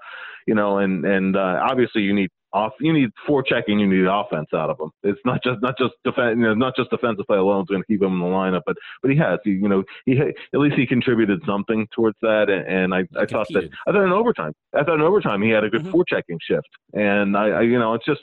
you 0.48 0.56
know, 0.56 0.80
and 0.80 1.06
and 1.06 1.36
uh, 1.36 1.62
obviously 1.70 2.02
you 2.02 2.14
need 2.14 2.30
off. 2.54 2.74
You 2.80 2.94
need 2.94 3.10
forechecking. 3.28 3.80
You 3.80 3.88
need 3.88 4.06
offense 4.06 4.48
out 4.54 4.70
of 4.70 4.80
him. 4.80 4.92
It's 5.04 5.20
not 5.26 5.44
just 5.44 5.62
not 5.62 5.78
just 5.78 5.94
defense. 6.04 6.36
You 6.38 6.44
know, 6.44 6.54
not 6.54 6.76
just 6.76 6.90
defensive 6.90 7.26
play 7.28 7.38
alone 7.38 7.64
is 7.64 7.68
going 7.68 7.82
to 7.82 7.88
keep 7.88 8.02
him 8.02 8.14
in 8.14 8.20
the 8.20 8.26
lineup. 8.26 8.62
But 8.66 8.78
but 9.02 9.12
he 9.12 9.18
has. 9.18 9.40
He, 9.44 9.52
you 9.52 9.68
know, 9.68 9.84
he 10.06 10.20
at 10.20 10.60
least 10.60 10.76
he 10.76 10.86
contributed 10.86 11.42
something 11.46 11.88
towards 11.94 12.18
that. 12.22 12.50
And, 12.50 12.68
and 12.68 12.94
I, 12.94 13.08
I 13.20 13.26
thought 13.26 13.48
that 13.50 13.70
I 13.88 13.92
thought 13.92 14.06
in 14.06 14.12
overtime. 14.12 14.54
I 14.74 14.84
thought 14.84 14.96
in 14.96 15.02
overtime 15.02 15.42
he 15.42 15.50
had 15.50 15.64
a 15.64 15.70
good 15.70 15.84
mm-hmm. 15.84 15.96
forechecking 15.96 16.38
shift. 16.42 16.70
And 16.94 17.38
I, 17.38 17.50
I 17.50 17.62
you 17.62 17.80
know 17.80 17.94
it's 17.94 18.06
just 18.06 18.22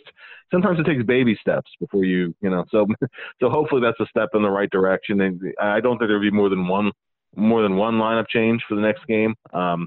sometimes 0.51 0.79
it 0.79 0.85
takes 0.85 1.03
baby 1.05 1.37
steps 1.41 1.71
before 1.81 2.05
you 2.05 2.35
you 2.41 2.51
know. 2.51 2.64
So 2.71 2.87
so 3.41 3.51
hopefully 3.51 3.83
that's 3.83 4.01
a 4.01 4.07
step 4.07 4.31
in 4.35 4.43
the 4.43 4.51
right 4.51 4.71
direction. 4.71 5.21
And 5.21 5.41
I 5.61 5.81
don't 5.81 5.99
think 5.99 6.09
there'll 6.09 6.23
be 6.23 6.31
more 6.31 6.49
than 6.49 6.67
one 6.67 6.93
more 7.37 7.62
than 7.62 7.77
one 7.77 7.95
lineup 7.95 8.29
change 8.29 8.62
for 8.69 8.75
the 8.75 8.81
next 8.81 9.07
game. 9.07 9.35
Um, 9.53 9.87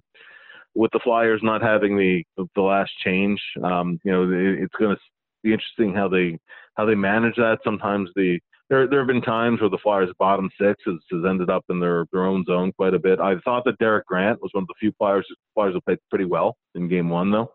with 0.76 0.92
the 0.92 1.00
Flyers 1.04 1.42
not 1.44 1.62
having 1.62 1.98
the 1.98 2.24
the 2.56 2.62
last 2.62 2.92
change, 3.04 3.42
um, 3.64 4.00
you 4.04 4.12
know, 4.12 4.30
it's 4.32 4.76
going 4.76 4.96
to 4.96 5.02
be 5.44 5.54
interesting 5.54 5.94
how 5.94 6.08
they 6.08 6.38
how 6.76 6.86
they 6.86 6.96
manage 6.96 7.36
that. 7.36 7.60
Sometimes 7.64 8.10
the 8.16 8.40
there 8.70 8.88
there 8.88 9.00
have 9.00 9.08
been 9.08 9.22
times 9.22 9.60
where 9.60 9.70
the 9.70 9.78
Flyers' 9.78 10.10
bottom 10.18 10.50
six 10.60 10.82
has, 10.86 10.96
has 11.12 11.26
ended 11.28 11.50
up 11.50 11.66
in 11.70 11.80
their 11.80 12.06
their 12.12 12.24
own 12.24 12.46
zone 12.46 12.72
quite 12.74 12.94
a 12.94 13.00
bit. 13.00 13.20
I 13.20 13.36
thought 13.44 13.66
that 13.66 13.78
Derek 13.80 14.08
Grant 14.08 14.42
was 14.42 14.52
one 14.54 14.64
of 14.64 14.68
the 14.68 14.76
few 14.80 14.94
Flyers 14.98 15.28
Flyers 15.54 15.74
who 15.74 15.82
played 15.82 16.00
pretty 16.10 16.26
well 16.26 16.58
in 16.76 16.88
Game 16.88 17.10
One, 17.10 17.32
though. 17.32 17.52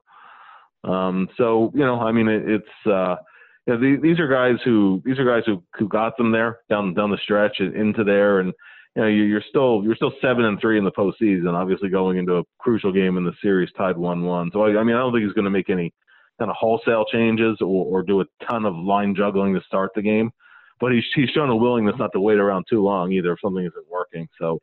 Um, 0.84 1.28
so 1.36 1.72
you 1.74 1.84
know, 1.84 2.00
I 2.00 2.12
mean, 2.12 2.28
it, 2.28 2.48
it's. 2.48 2.86
Uh, 2.86 3.16
you 3.66 3.76
know, 3.76 4.00
these 4.00 4.20
are 4.20 4.28
guys 4.28 4.60
who 4.64 5.02
these 5.04 5.18
are 5.18 5.24
guys 5.24 5.42
who, 5.44 5.60
who 5.74 5.88
got 5.88 6.16
them 6.16 6.30
there 6.30 6.60
down 6.70 6.94
down 6.94 7.10
the 7.10 7.18
stretch 7.24 7.56
and 7.58 7.74
into 7.74 8.04
there, 8.04 8.38
and 8.38 8.52
you 8.96 9.02
know, 9.02 9.08
you're 9.08 9.44
still 9.46 9.82
you're 9.84 9.94
still 9.94 10.12
seven 10.22 10.46
and 10.46 10.58
three 10.58 10.78
in 10.78 10.84
the 10.84 10.90
postseason. 10.90 11.52
Obviously, 11.52 11.90
going 11.90 12.16
into 12.16 12.36
a 12.36 12.42
crucial 12.58 12.90
game 12.90 13.18
in 13.18 13.24
the 13.24 13.34
series 13.42 13.68
tied 13.76 13.96
one-one. 13.96 14.50
So 14.54 14.62
I, 14.62 14.80
I 14.80 14.84
mean, 14.84 14.96
I 14.96 15.00
don't 15.00 15.12
think 15.12 15.24
he's 15.24 15.34
going 15.34 15.44
to 15.44 15.50
make 15.50 15.68
any 15.68 15.92
kind 16.38 16.50
of 16.50 16.56
wholesale 16.58 17.04
changes 17.04 17.58
or, 17.60 17.84
or 17.84 18.02
do 18.02 18.22
a 18.22 18.24
ton 18.48 18.64
of 18.64 18.74
line 18.74 19.14
juggling 19.14 19.54
to 19.54 19.60
start 19.66 19.90
the 19.94 20.00
game. 20.00 20.30
But 20.80 20.92
he's 20.92 21.04
he's 21.14 21.28
shown 21.28 21.50
a 21.50 21.56
willingness 21.56 21.96
not 21.98 22.12
to 22.14 22.20
wait 22.20 22.38
around 22.38 22.64
too 22.70 22.82
long 22.82 23.12
either 23.12 23.32
if 23.32 23.38
something 23.44 23.64
isn't 23.64 23.90
working. 23.90 24.28
So, 24.40 24.60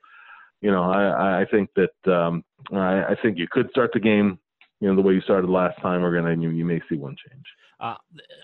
you 0.62 0.72
know, 0.72 0.82
I 0.82 1.42
I 1.42 1.46
think 1.52 1.70
that 1.76 2.12
um, 2.12 2.44
I, 2.72 3.04
I 3.04 3.16
think 3.22 3.38
you 3.38 3.48
could 3.52 3.70
start 3.70 3.92
the 3.94 4.00
game, 4.00 4.40
you 4.80 4.88
know, 4.88 4.96
the 4.96 5.02
way 5.02 5.14
you 5.14 5.22
started 5.22 5.48
last 5.48 5.80
time, 5.80 6.04
or 6.04 6.12
gonna 6.14 6.36
you 6.42 6.50
you 6.50 6.66
may 6.66 6.82
see 6.90 6.98
one 6.98 7.16
change. 7.30 7.46
Uh, 7.80 7.96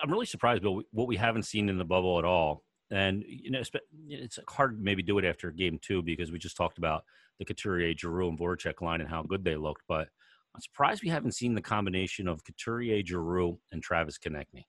I'm 0.04 0.12
really 0.12 0.26
surprised, 0.28 0.62
Bill, 0.62 0.84
what 0.92 1.08
we 1.08 1.16
haven't 1.16 1.44
seen 1.44 1.68
in 1.68 1.80
the 1.80 1.86
bubble 1.86 2.20
at 2.20 2.26
all 2.26 2.64
and 2.92 3.24
you 3.28 3.52
know, 3.52 3.62
it's 4.10 4.40
hard 4.48 4.82
maybe 4.82 5.04
do 5.04 5.18
it 5.18 5.26
after 5.26 5.52
game 5.52 5.80
two 5.82 6.02
because 6.02 6.32
we 6.32 6.40
just 6.40 6.58
talked 6.58 6.78
about 6.78 7.04
the 7.40 7.46
Couturier, 7.46 7.94
Giroux, 7.98 8.30
and 8.30 8.40
Voracek 8.40 8.82
line 8.82 9.02
and 9.02 9.10
how 9.10 9.24
good 9.24 9.44
they 9.44 9.56
looked. 9.56 9.84
But 9.88 10.10
I'm 10.54 10.62
surprised 10.62 11.04
we 11.04 11.10
haven't 11.10 11.34
seen 11.34 11.56
the 11.56 11.62
combination 11.62 12.28
of 12.28 12.44
Couturier, 12.44 13.04
Giroux, 13.06 13.60
and 13.72 13.82
Travis 13.82 14.18
Konecny. 14.18 14.66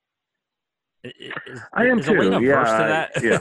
Is, 1.02 1.32
I 1.72 1.86
am 1.86 2.00
too. 2.00 2.40
Yeah, 2.42 3.08
yeah, 3.22 3.40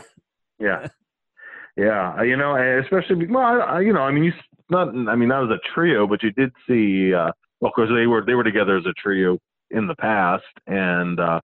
yeah, 0.59 0.87
yeah. 1.77 2.15
Uh, 2.17 2.23
you 2.23 2.37
know, 2.37 2.55
especially 2.81 3.27
well, 3.27 3.61
I, 3.61 3.81
you 3.81 3.93
know, 3.93 4.01
I 4.01 4.11
mean, 4.11 4.23
you 4.23 4.33
not. 4.69 4.89
I 4.89 5.15
mean, 5.15 5.29
that 5.29 5.39
was 5.39 5.51
a 5.51 5.73
trio, 5.73 6.07
but 6.07 6.23
you 6.23 6.31
did 6.31 6.51
see. 6.67 7.13
Uh, 7.13 7.31
well, 7.59 7.69
of 7.69 7.73
course, 7.73 7.89
they 7.93 8.07
were 8.07 8.23
they 8.25 8.35
were 8.35 8.43
together 8.43 8.77
as 8.77 8.85
a 8.85 8.93
trio 8.93 9.37
in 9.71 9.87
the 9.87 9.95
past, 9.95 10.43
and 10.67 11.19
uh, 11.19 11.41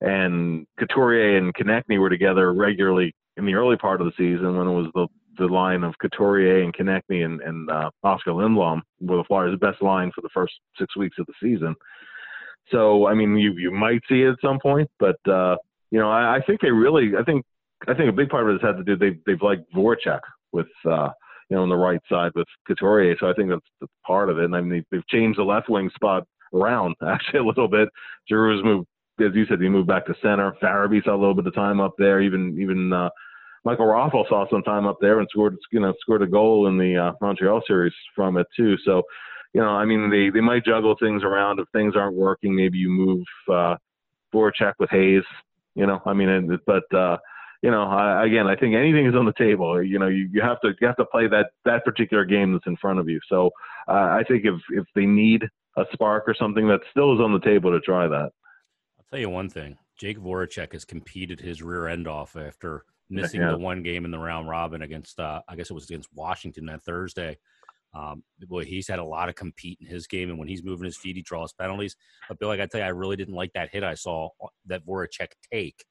and 0.00 0.66
Couturier 0.78 1.38
and 1.38 1.54
Konecny 1.54 1.98
were 1.98 2.10
together 2.10 2.52
regularly 2.52 3.14
in 3.36 3.46
the 3.46 3.54
early 3.54 3.76
part 3.76 4.00
of 4.00 4.06
the 4.06 4.12
season 4.16 4.56
when 4.56 4.66
it 4.66 4.72
was 4.72 4.90
the 4.94 5.06
the 5.38 5.46
line 5.46 5.84
of 5.84 5.98
Couturier 5.98 6.62
and 6.62 6.74
Konecny 6.74 7.24
and, 7.24 7.40
and 7.42 7.70
uh, 7.70 7.90
Oskar 8.02 8.30
Lindblom 8.30 8.80
were 9.00 9.18
the 9.18 9.24
Flyers' 9.24 9.58
best 9.60 9.82
line 9.82 10.10
for 10.14 10.22
the 10.22 10.30
first 10.32 10.54
six 10.78 10.96
weeks 10.96 11.18
of 11.18 11.26
the 11.26 11.34
season. 11.42 11.74
So 12.70 13.06
I 13.06 13.14
mean, 13.14 13.36
you 13.36 13.52
you 13.52 13.70
might 13.70 14.00
see 14.08 14.22
it 14.22 14.30
at 14.30 14.40
some 14.42 14.58
point, 14.58 14.88
but 14.98 15.16
uh, 15.28 15.56
you 15.90 15.98
know, 15.98 16.10
I, 16.10 16.36
I 16.36 16.40
think 16.46 16.60
they 16.60 16.70
really, 16.70 17.12
I 17.18 17.22
think, 17.22 17.44
I 17.86 17.94
think 17.94 18.08
a 18.08 18.12
big 18.12 18.28
part 18.28 18.48
of 18.48 18.48
it 18.54 18.62
has 18.62 18.74
had 18.74 18.84
to 18.84 18.84
do 18.84 18.96
they 18.96 19.18
they've 19.26 19.42
liked 19.42 19.72
Voracek 19.74 20.20
with. 20.52 20.66
Uh, 20.84 21.10
you 21.48 21.56
know, 21.56 21.62
on 21.62 21.68
the 21.68 21.76
right 21.76 22.00
side 22.10 22.32
with 22.34 22.48
Couturier, 22.66 23.14
so 23.20 23.30
I 23.30 23.32
think 23.34 23.50
that's, 23.50 23.60
that's 23.80 23.92
part 24.04 24.30
of 24.30 24.38
it. 24.38 24.46
And 24.46 24.56
I 24.56 24.60
mean, 24.60 24.84
they've 24.90 25.06
changed 25.06 25.38
the 25.38 25.44
left 25.44 25.68
wing 25.68 25.88
spot 25.94 26.24
around 26.52 26.96
actually 27.06 27.38
a 27.38 27.44
little 27.44 27.68
bit. 27.68 27.88
Giroux's 28.28 28.64
moved 28.64 28.88
as 29.20 29.34
you 29.34 29.46
said, 29.46 29.60
he 29.60 29.68
moved 29.68 29.88
back 29.88 30.06
to 30.06 30.14
center. 30.22 30.54
Farabee 30.62 31.04
saw 31.04 31.14
a 31.14 31.18
little 31.18 31.34
bit 31.34 31.46
of 31.46 31.54
time 31.54 31.80
up 31.80 31.94
there. 31.98 32.20
Even 32.20 32.58
even 32.60 32.92
uh, 32.92 33.08
Michael 33.64 33.86
Raffl 33.86 34.28
saw 34.28 34.46
some 34.50 34.62
time 34.62 34.86
up 34.86 34.98
there 35.00 35.20
and 35.20 35.28
scored 35.30 35.56
you 35.72 35.80
know 35.80 35.92
scored 36.00 36.22
a 36.22 36.26
goal 36.26 36.66
in 36.68 36.78
the 36.78 36.96
uh, 36.96 37.12
Montreal 37.20 37.62
series 37.66 37.94
from 38.14 38.36
it 38.36 38.46
too. 38.56 38.76
So, 38.84 39.02
you 39.52 39.60
know, 39.60 39.70
I 39.70 39.84
mean, 39.84 40.10
they 40.10 40.30
they 40.30 40.40
might 40.40 40.64
juggle 40.64 40.96
things 41.00 41.22
around 41.22 41.58
if 41.58 41.66
things 41.72 41.94
aren't 41.96 42.16
working. 42.16 42.54
Maybe 42.54 42.78
you 42.78 42.90
move 42.90 43.24
uh, 43.50 43.76
Voracek 44.34 44.74
with 44.78 44.90
Hayes. 44.90 45.24
You 45.74 45.86
know, 45.86 46.00
I 46.06 46.12
mean, 46.12 46.58
but 46.66 46.94
uh, 46.94 47.16
you 47.62 47.70
know, 47.70 47.84
I, 47.84 48.24
again, 48.26 48.46
I 48.46 48.56
think 48.56 48.74
anything 48.74 49.06
is 49.06 49.14
on 49.14 49.26
the 49.26 49.32
table. 49.36 49.82
You 49.82 49.98
know, 49.98 50.08
you, 50.08 50.28
you 50.32 50.42
have 50.42 50.60
to 50.60 50.72
you 50.80 50.86
have 50.86 50.96
to 50.96 51.06
play 51.06 51.26
that 51.28 51.50
that 51.64 51.84
particular 51.84 52.24
game 52.24 52.52
that's 52.52 52.66
in 52.66 52.76
front 52.76 52.98
of 52.98 53.08
you. 53.08 53.20
So, 53.28 53.50
uh, 53.88 53.92
I 53.92 54.22
think 54.28 54.44
if 54.44 54.60
if 54.70 54.84
they 54.94 55.06
need 55.06 55.42
a 55.76 55.84
spark 55.92 56.24
or 56.28 56.34
something, 56.38 56.68
that 56.68 56.80
still 56.90 57.14
is 57.14 57.20
on 57.20 57.32
the 57.32 57.40
table 57.40 57.70
to 57.70 57.80
try 57.80 58.06
that 58.08 58.30
tell 59.10 59.18
you 59.18 59.30
one 59.30 59.48
thing: 59.48 59.76
Jake 59.98 60.18
Voracek 60.18 60.72
has 60.72 60.84
competed 60.84 61.40
his 61.40 61.62
rear 61.62 61.88
end 61.88 62.08
off 62.08 62.36
after 62.36 62.84
missing 63.10 63.40
yeah. 63.40 63.50
the 63.50 63.58
one 63.58 63.82
game 63.82 64.04
in 64.04 64.10
the 64.10 64.18
round 64.18 64.48
robin 64.48 64.82
against, 64.82 65.20
uh, 65.20 65.40
I 65.48 65.54
guess 65.54 65.70
it 65.70 65.74
was 65.74 65.84
against 65.84 66.08
Washington 66.12 66.66
that 66.66 66.82
Thursday. 66.82 67.38
Um, 67.94 68.24
boy, 68.46 68.64
he's 68.64 68.88
had 68.88 68.98
a 68.98 69.04
lot 69.04 69.28
of 69.28 69.36
compete 69.36 69.78
in 69.80 69.86
his 69.86 70.06
game, 70.06 70.28
and 70.28 70.38
when 70.38 70.48
he's 70.48 70.62
moving 70.62 70.84
his 70.84 70.98
feet, 70.98 71.16
he 71.16 71.22
draws 71.22 71.52
penalties. 71.54 71.96
But 72.28 72.38
Bill, 72.38 72.50
I 72.50 72.56
got 72.56 72.64
to 72.64 72.68
tell 72.68 72.80
you, 72.80 72.86
I 72.86 72.90
really 72.90 73.16
didn't 73.16 73.34
like 73.34 73.52
that 73.54 73.70
hit 73.72 73.84
I 73.84 73.94
saw 73.94 74.28
that 74.66 74.84
Voracek 74.84 75.28
take 75.50 75.82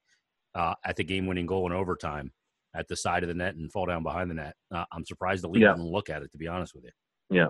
uh, 0.54 0.76
at 0.84 0.98
the 0.98 1.04
game-winning 1.04 1.48
goal 1.48 1.66
in 1.66 1.74
overtime 1.74 2.32
at 2.76 2.88
the 2.88 2.96
side 2.96 3.24
of 3.24 3.30
the 3.30 3.34
net 3.34 3.56
and 3.56 3.72
fall 3.72 3.86
down 3.86 4.04
behind 4.04 4.30
the 4.30 4.36
net. 4.36 4.54
Uh, 4.72 4.86
I'm 4.92 5.06
surprised 5.06 5.44
the 5.44 5.48
league 5.48 5.64
yeah. 5.64 5.72
didn't 5.72 5.90
look 5.90 6.10
at 6.10 6.22
it, 6.22 6.32
to 6.34 6.38
be 6.38 6.48
honest 6.48 6.76
with 6.76 6.84
you. 6.84 6.92
Yeah, 7.30 7.48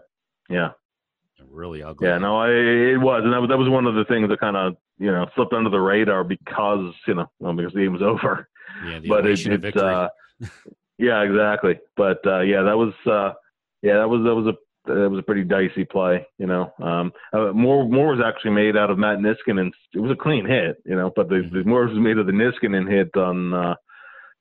yeah, 0.50 0.72
really 1.50 1.84
ugly. 1.84 2.08
Yeah, 2.08 2.18
no, 2.18 2.38
I, 2.38 2.50
it 2.50 2.98
was, 2.98 3.22
and 3.24 3.34
that 3.34 3.42
was 3.42 3.50
that 3.50 3.58
was 3.58 3.70
one 3.70 3.86
of 3.86 3.96
the 3.96 4.06
things 4.06 4.30
that 4.30 4.40
kind 4.40 4.58
of 4.58 4.76
you 4.98 5.12
know 5.12 5.26
slipped 5.36 5.54
under 5.54 5.70
the 5.70 5.80
radar 5.80 6.24
because 6.24 6.94
you 7.08 7.16
know 7.16 7.30
well, 7.40 7.54
because 7.54 7.74
the 7.74 7.82
game 7.82 7.94
was 7.94 8.02
over. 8.02 8.48
Yeah, 8.86 9.00
the 9.00 9.08
but 9.08 9.26
it, 9.26 9.46
it 9.46 9.78
uh, 9.78 10.10
yeah, 10.98 11.22
exactly. 11.22 11.80
But 11.96 12.26
uh, 12.26 12.42
yeah, 12.42 12.64
that 12.64 12.78
was 12.78 12.94
uh, 13.06 13.34
yeah 13.82 13.98
that 13.98 14.10
was 14.10 14.24
that 14.24 14.36
was 14.36 14.48
a 14.48 14.56
it 14.88 15.10
was 15.10 15.20
a 15.20 15.24
pretty 15.24 15.44
dicey 15.44 15.86
play. 15.86 16.26
You 16.38 16.48
know, 16.48 16.74
um, 16.82 17.12
uh, 17.34 17.52
more 17.54 17.88
more 17.88 18.16
was 18.16 18.24
actually 18.26 18.52
made 18.52 18.78
out 18.78 18.90
of 18.90 18.98
Matt 18.98 19.20
Niskanen. 19.20 19.72
It 19.94 20.00
was 20.00 20.12
a 20.12 20.16
clean 20.16 20.46
hit, 20.46 20.78
you 20.86 20.96
know, 20.96 21.12
but 21.16 21.30
the, 21.30 21.50
the 21.52 21.64
more 21.64 21.88
was 21.88 21.98
made 21.98 22.18
of 22.18 22.26
the 22.26 22.32
Niskanen 22.32 22.90
hit 22.90 23.16
on. 23.16 23.54
Uh, 23.54 23.76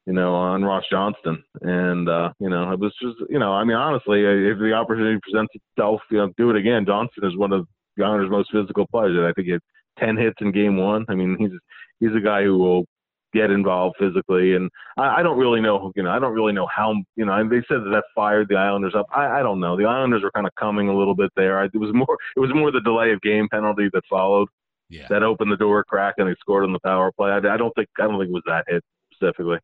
you 0.06 0.12
know, 0.12 0.34
on 0.34 0.64
Ross 0.64 0.84
Johnston. 0.90 1.42
And, 1.62 2.08
uh, 2.08 2.32
you 2.38 2.50
know, 2.50 2.72
it 2.72 2.78
was 2.78 2.92
just, 3.00 3.16
you 3.30 3.38
know, 3.38 3.52
I 3.52 3.64
mean, 3.64 3.76
honestly, 3.76 4.22
if 4.22 4.58
the 4.58 4.72
opportunity 4.72 5.18
presents 5.22 5.52
itself, 5.54 6.00
you 6.10 6.18
know, 6.18 6.32
do 6.36 6.50
it 6.50 6.56
again. 6.56 6.84
Johnston 6.86 7.24
is 7.24 7.36
one 7.36 7.52
of 7.52 7.66
the 7.96 8.04
Islanders' 8.04 8.30
most 8.30 8.50
physical 8.52 8.86
players. 8.86 9.16
I 9.18 9.32
think 9.32 9.46
he 9.46 9.52
had 9.52 9.60
10 9.98 10.16
hits 10.16 10.36
in 10.40 10.52
game 10.52 10.76
one. 10.76 11.06
I 11.08 11.14
mean, 11.14 11.36
he's, 11.38 11.52
he's 12.00 12.16
a 12.16 12.24
guy 12.24 12.42
who 12.42 12.58
will 12.58 12.84
get 13.32 13.50
involved 13.50 13.96
physically. 13.98 14.54
And 14.54 14.70
I, 14.96 15.20
I 15.20 15.22
don't 15.22 15.38
really 15.38 15.60
know, 15.60 15.92
you 15.96 16.02
know, 16.02 16.10
I 16.10 16.18
don't 16.18 16.34
really 16.34 16.52
know 16.52 16.68
how, 16.74 16.94
you 17.16 17.24
know, 17.24 17.48
they 17.48 17.62
said 17.68 17.80
that 17.84 17.90
that 17.90 18.04
fired 18.14 18.48
the 18.48 18.56
Islanders 18.56 18.94
up. 18.94 19.06
I, 19.14 19.40
I 19.40 19.42
don't 19.42 19.60
know. 19.60 19.76
The 19.76 19.86
Islanders 19.86 20.22
were 20.22 20.30
kind 20.32 20.46
of 20.46 20.54
coming 20.54 20.88
a 20.88 20.96
little 20.96 21.14
bit 21.14 21.32
there. 21.36 21.58
I, 21.58 21.64
it 21.64 21.74
was 21.74 21.90
more, 21.92 22.16
it 22.36 22.40
was 22.40 22.50
more 22.54 22.70
the 22.70 22.80
delay 22.80 23.12
of 23.12 23.20
game 23.22 23.48
penalty 23.50 23.88
that 23.92 24.02
followed. 24.08 24.48
Yeah. 24.90 25.06
That 25.08 25.22
opened 25.22 25.50
the 25.50 25.56
door 25.56 25.82
crack 25.82 26.14
and 26.18 26.28
they 26.28 26.34
scored 26.38 26.64
on 26.64 26.72
the 26.72 26.78
power 26.80 27.10
play. 27.10 27.30
I, 27.30 27.38
I 27.38 27.56
don't 27.56 27.74
think 27.74 27.88
I 27.98 28.02
don't 28.02 28.18
think 28.18 28.28
it 28.28 28.34
was 28.34 28.42
that 28.46 28.64
hit 28.68 28.84
specifically. 29.12 29.58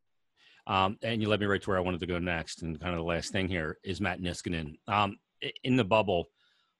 Um, 0.70 0.96
and 1.02 1.20
you 1.20 1.28
led 1.28 1.40
me 1.40 1.46
right 1.46 1.60
to 1.60 1.68
where 1.68 1.78
I 1.78 1.82
wanted 1.82 1.98
to 1.98 2.06
go 2.06 2.20
next. 2.20 2.62
And 2.62 2.80
kind 2.80 2.94
of 2.94 2.98
the 2.98 3.04
last 3.04 3.32
thing 3.32 3.48
here 3.48 3.78
is 3.82 4.00
Matt 4.00 4.20
Niskanen. 4.20 4.76
Um, 4.86 5.16
in 5.64 5.74
the 5.74 5.84
bubble, 5.84 6.28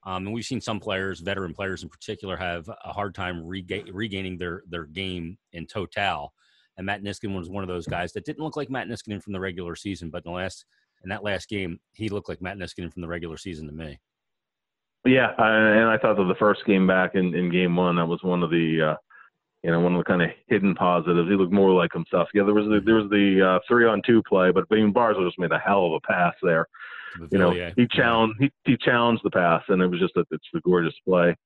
um, 0.04 0.26
and 0.26 0.32
we've 0.32 0.44
seen 0.44 0.60
some 0.60 0.78
players, 0.78 1.18
veteran 1.18 1.52
players 1.52 1.82
in 1.82 1.88
particular, 1.88 2.36
have 2.36 2.68
a 2.68 2.92
hard 2.92 3.16
time 3.16 3.44
rega- 3.44 3.92
regaining 3.92 4.38
their 4.38 4.62
their 4.68 4.84
game 4.84 5.36
in 5.52 5.66
total. 5.66 6.32
And 6.76 6.86
Matt 6.86 7.02
Niskanen 7.02 7.36
was 7.36 7.50
one 7.50 7.64
of 7.64 7.68
those 7.68 7.86
guys 7.86 8.12
that 8.12 8.24
didn't 8.24 8.44
look 8.44 8.56
like 8.56 8.70
Matt 8.70 8.86
Niskanen 8.86 9.20
from 9.20 9.32
the 9.32 9.40
regular 9.40 9.74
season, 9.74 10.08
but 10.08 10.24
in 10.24 10.30
the 10.30 10.36
last 10.36 10.64
in 11.02 11.08
that 11.08 11.24
last 11.24 11.48
game, 11.48 11.80
he 11.92 12.08
looked 12.08 12.28
like 12.28 12.40
Matt 12.40 12.58
Niskanen 12.58 12.92
from 12.92 13.02
the 13.02 13.08
regular 13.08 13.36
season 13.36 13.66
to 13.66 13.72
me. 13.72 13.98
Yeah, 15.04 15.32
and 15.36 15.88
I 15.88 15.98
thought 15.98 16.16
that 16.16 16.28
the 16.28 16.34
first 16.38 16.64
game 16.64 16.86
back 16.86 17.14
in, 17.14 17.34
in 17.34 17.50
game 17.50 17.74
one, 17.74 17.96
that 17.96 18.06
was 18.06 18.22
one 18.22 18.42
of 18.42 18.50
the 18.50 18.92
uh, 18.92 18.96
you 19.62 19.70
know 19.70 19.80
one 19.80 19.94
of 19.94 19.98
the 19.98 20.04
kind 20.04 20.22
of 20.22 20.30
hidden 20.46 20.74
positives. 20.74 21.28
He 21.28 21.36
looked 21.36 21.52
more 21.52 21.72
like 21.72 21.92
himself. 21.92 22.28
Yeah, 22.34 22.44
there 22.44 22.54
was 22.54 22.66
the, 22.66 22.80
there 22.84 22.96
was 22.96 23.10
the 23.10 23.46
uh, 23.46 23.58
three 23.68 23.86
on 23.86 24.02
two 24.06 24.22
play, 24.22 24.50
but 24.50 24.64
I 24.70 24.74
mean 24.74 24.92
Barzal 24.92 25.26
just 25.26 25.38
made 25.38 25.52
a 25.52 25.58
hell 25.58 25.86
of 25.86 25.92
a 25.92 26.00
pass 26.00 26.34
there. 26.42 26.66
You 27.30 27.38
know, 27.38 27.50
he 27.76 27.86
challenged 27.90 28.36
he, 28.40 28.50
he 28.64 28.76
challenged 28.76 29.22
the 29.24 29.30
pass, 29.30 29.62
and 29.68 29.82
it 29.82 29.86
was 29.86 30.00
just 30.00 30.16
a 30.16 30.24
it's 30.30 30.46
a 30.54 30.60
gorgeous 30.60 30.94
play. 31.06 31.36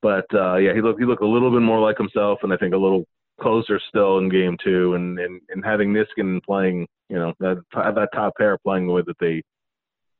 But 0.00 0.26
uh, 0.34 0.56
yeah, 0.56 0.74
he 0.74 0.80
looked 0.80 1.00
he 1.00 1.06
looked 1.06 1.22
a 1.22 1.28
little 1.28 1.50
bit 1.50 1.62
more 1.62 1.80
like 1.80 1.98
himself, 1.98 2.40
and 2.42 2.52
I 2.52 2.56
think 2.56 2.74
a 2.74 2.78
little 2.78 3.04
closer 3.40 3.80
still 3.88 4.18
in 4.18 4.28
game 4.28 4.56
two, 4.62 4.94
and 4.94 5.18
and, 5.18 5.40
and 5.50 5.64
having 5.64 5.92
Niskanen 5.92 6.42
playing, 6.42 6.86
you 7.08 7.16
know, 7.16 7.32
that 7.40 7.62
that 7.74 8.08
top 8.14 8.34
pair 8.36 8.58
playing 8.58 8.86
the 8.86 8.92
way 8.92 9.02
that 9.06 9.18
they 9.20 9.42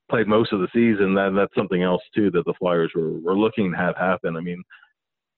played 0.08 0.28
most 0.28 0.52
of 0.52 0.60
the 0.60 0.68
season, 0.74 1.14
that 1.14 1.32
that's 1.34 1.54
something 1.54 1.82
else 1.82 2.02
too 2.14 2.30
that 2.30 2.44
the 2.44 2.54
Flyers 2.58 2.92
were 2.94 3.18
were 3.18 3.36
looking 3.36 3.72
to 3.72 3.76
have 3.76 3.96
happen. 3.96 4.36
I 4.36 4.40
mean, 4.40 4.62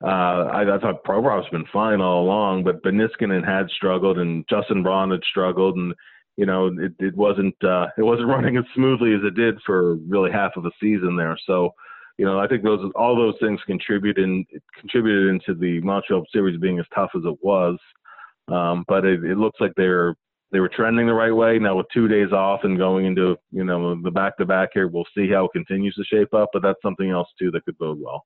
uh, 0.05 0.51
I, 0.53 0.77
I 0.77 0.79
thought 0.79 1.05
Provorov's 1.05 1.49
been 1.51 1.65
fine 1.73 2.01
all 2.01 2.25
along, 2.25 2.65
but 2.65 2.83
Niskanen 2.83 3.47
had 3.47 3.71
struggled, 3.71 4.19
and 4.19 4.45
Justin 4.51 4.83
Braun 4.83 5.11
had 5.11 5.23
struggled, 5.29 5.77
and 5.77 5.95
you 6.37 6.47
know 6.47 6.67
it, 6.67 6.93
it 6.99 7.17
wasn't 7.17 7.55
uh, 7.65 7.87
it 7.97 8.03
wasn't 8.03 8.29
running 8.35 8.57
as 8.57 8.65
smoothly 8.75 9.15
as 9.15 9.21
it 9.25 9.35
did 9.35 9.59
for 9.65 9.95
really 10.09 10.31
half 10.31 10.53
of 10.57 10.63
the 10.63 10.73
season 10.81 11.17
there. 11.17 11.37
So 11.47 11.71
you 12.19 12.25
know, 12.25 12.39
I 12.39 12.47
think 12.47 12.63
those 12.63 12.81
all 12.95 13.17
those 13.17 13.35
things 13.41 13.61
contributed 13.67 14.23
in, 14.23 14.45
contributed 14.79 15.29
into 15.29 15.59
the 15.59 15.81
Montreal 15.81 16.25
series 16.33 16.61
being 16.61 16.79
as 16.79 16.87
tough 16.95 17.11
as 17.17 17.23
it 17.25 17.39
was. 17.43 17.79
Um, 18.49 18.85
but 18.87 19.05
it, 19.05 19.25
it 19.25 19.39
looks 19.39 19.61
like 19.61 19.73
they're 19.77 20.15
they 20.53 20.61
were 20.61 20.69
trending 20.69 21.07
the 21.07 21.15
right 21.15 21.35
way. 21.35 21.59
Now 21.59 21.77
with 21.77 21.87
two 21.93 22.09
days 22.09 22.31
off 22.31 22.61
and 22.63 22.79
going 22.79 23.07
into 23.07 23.37
you 23.51 23.65
know 23.65 24.01
the 24.03 24.11
back 24.11 24.37
to 24.37 24.45
back 24.45 24.71
here, 24.75 24.87
we'll 24.87 25.05
see 25.17 25.29
how 25.31 25.47
it 25.47 25.53
continues 25.53 25.95
to 25.95 26.05
shape 26.05 26.35
up. 26.35 26.51
But 26.53 26.63
that's 26.63 26.83
something 26.83 27.11
else 27.11 27.29
too 27.39 27.51
that 27.53 27.65
could 27.65 27.79
bode 27.79 27.99
well. 28.01 28.25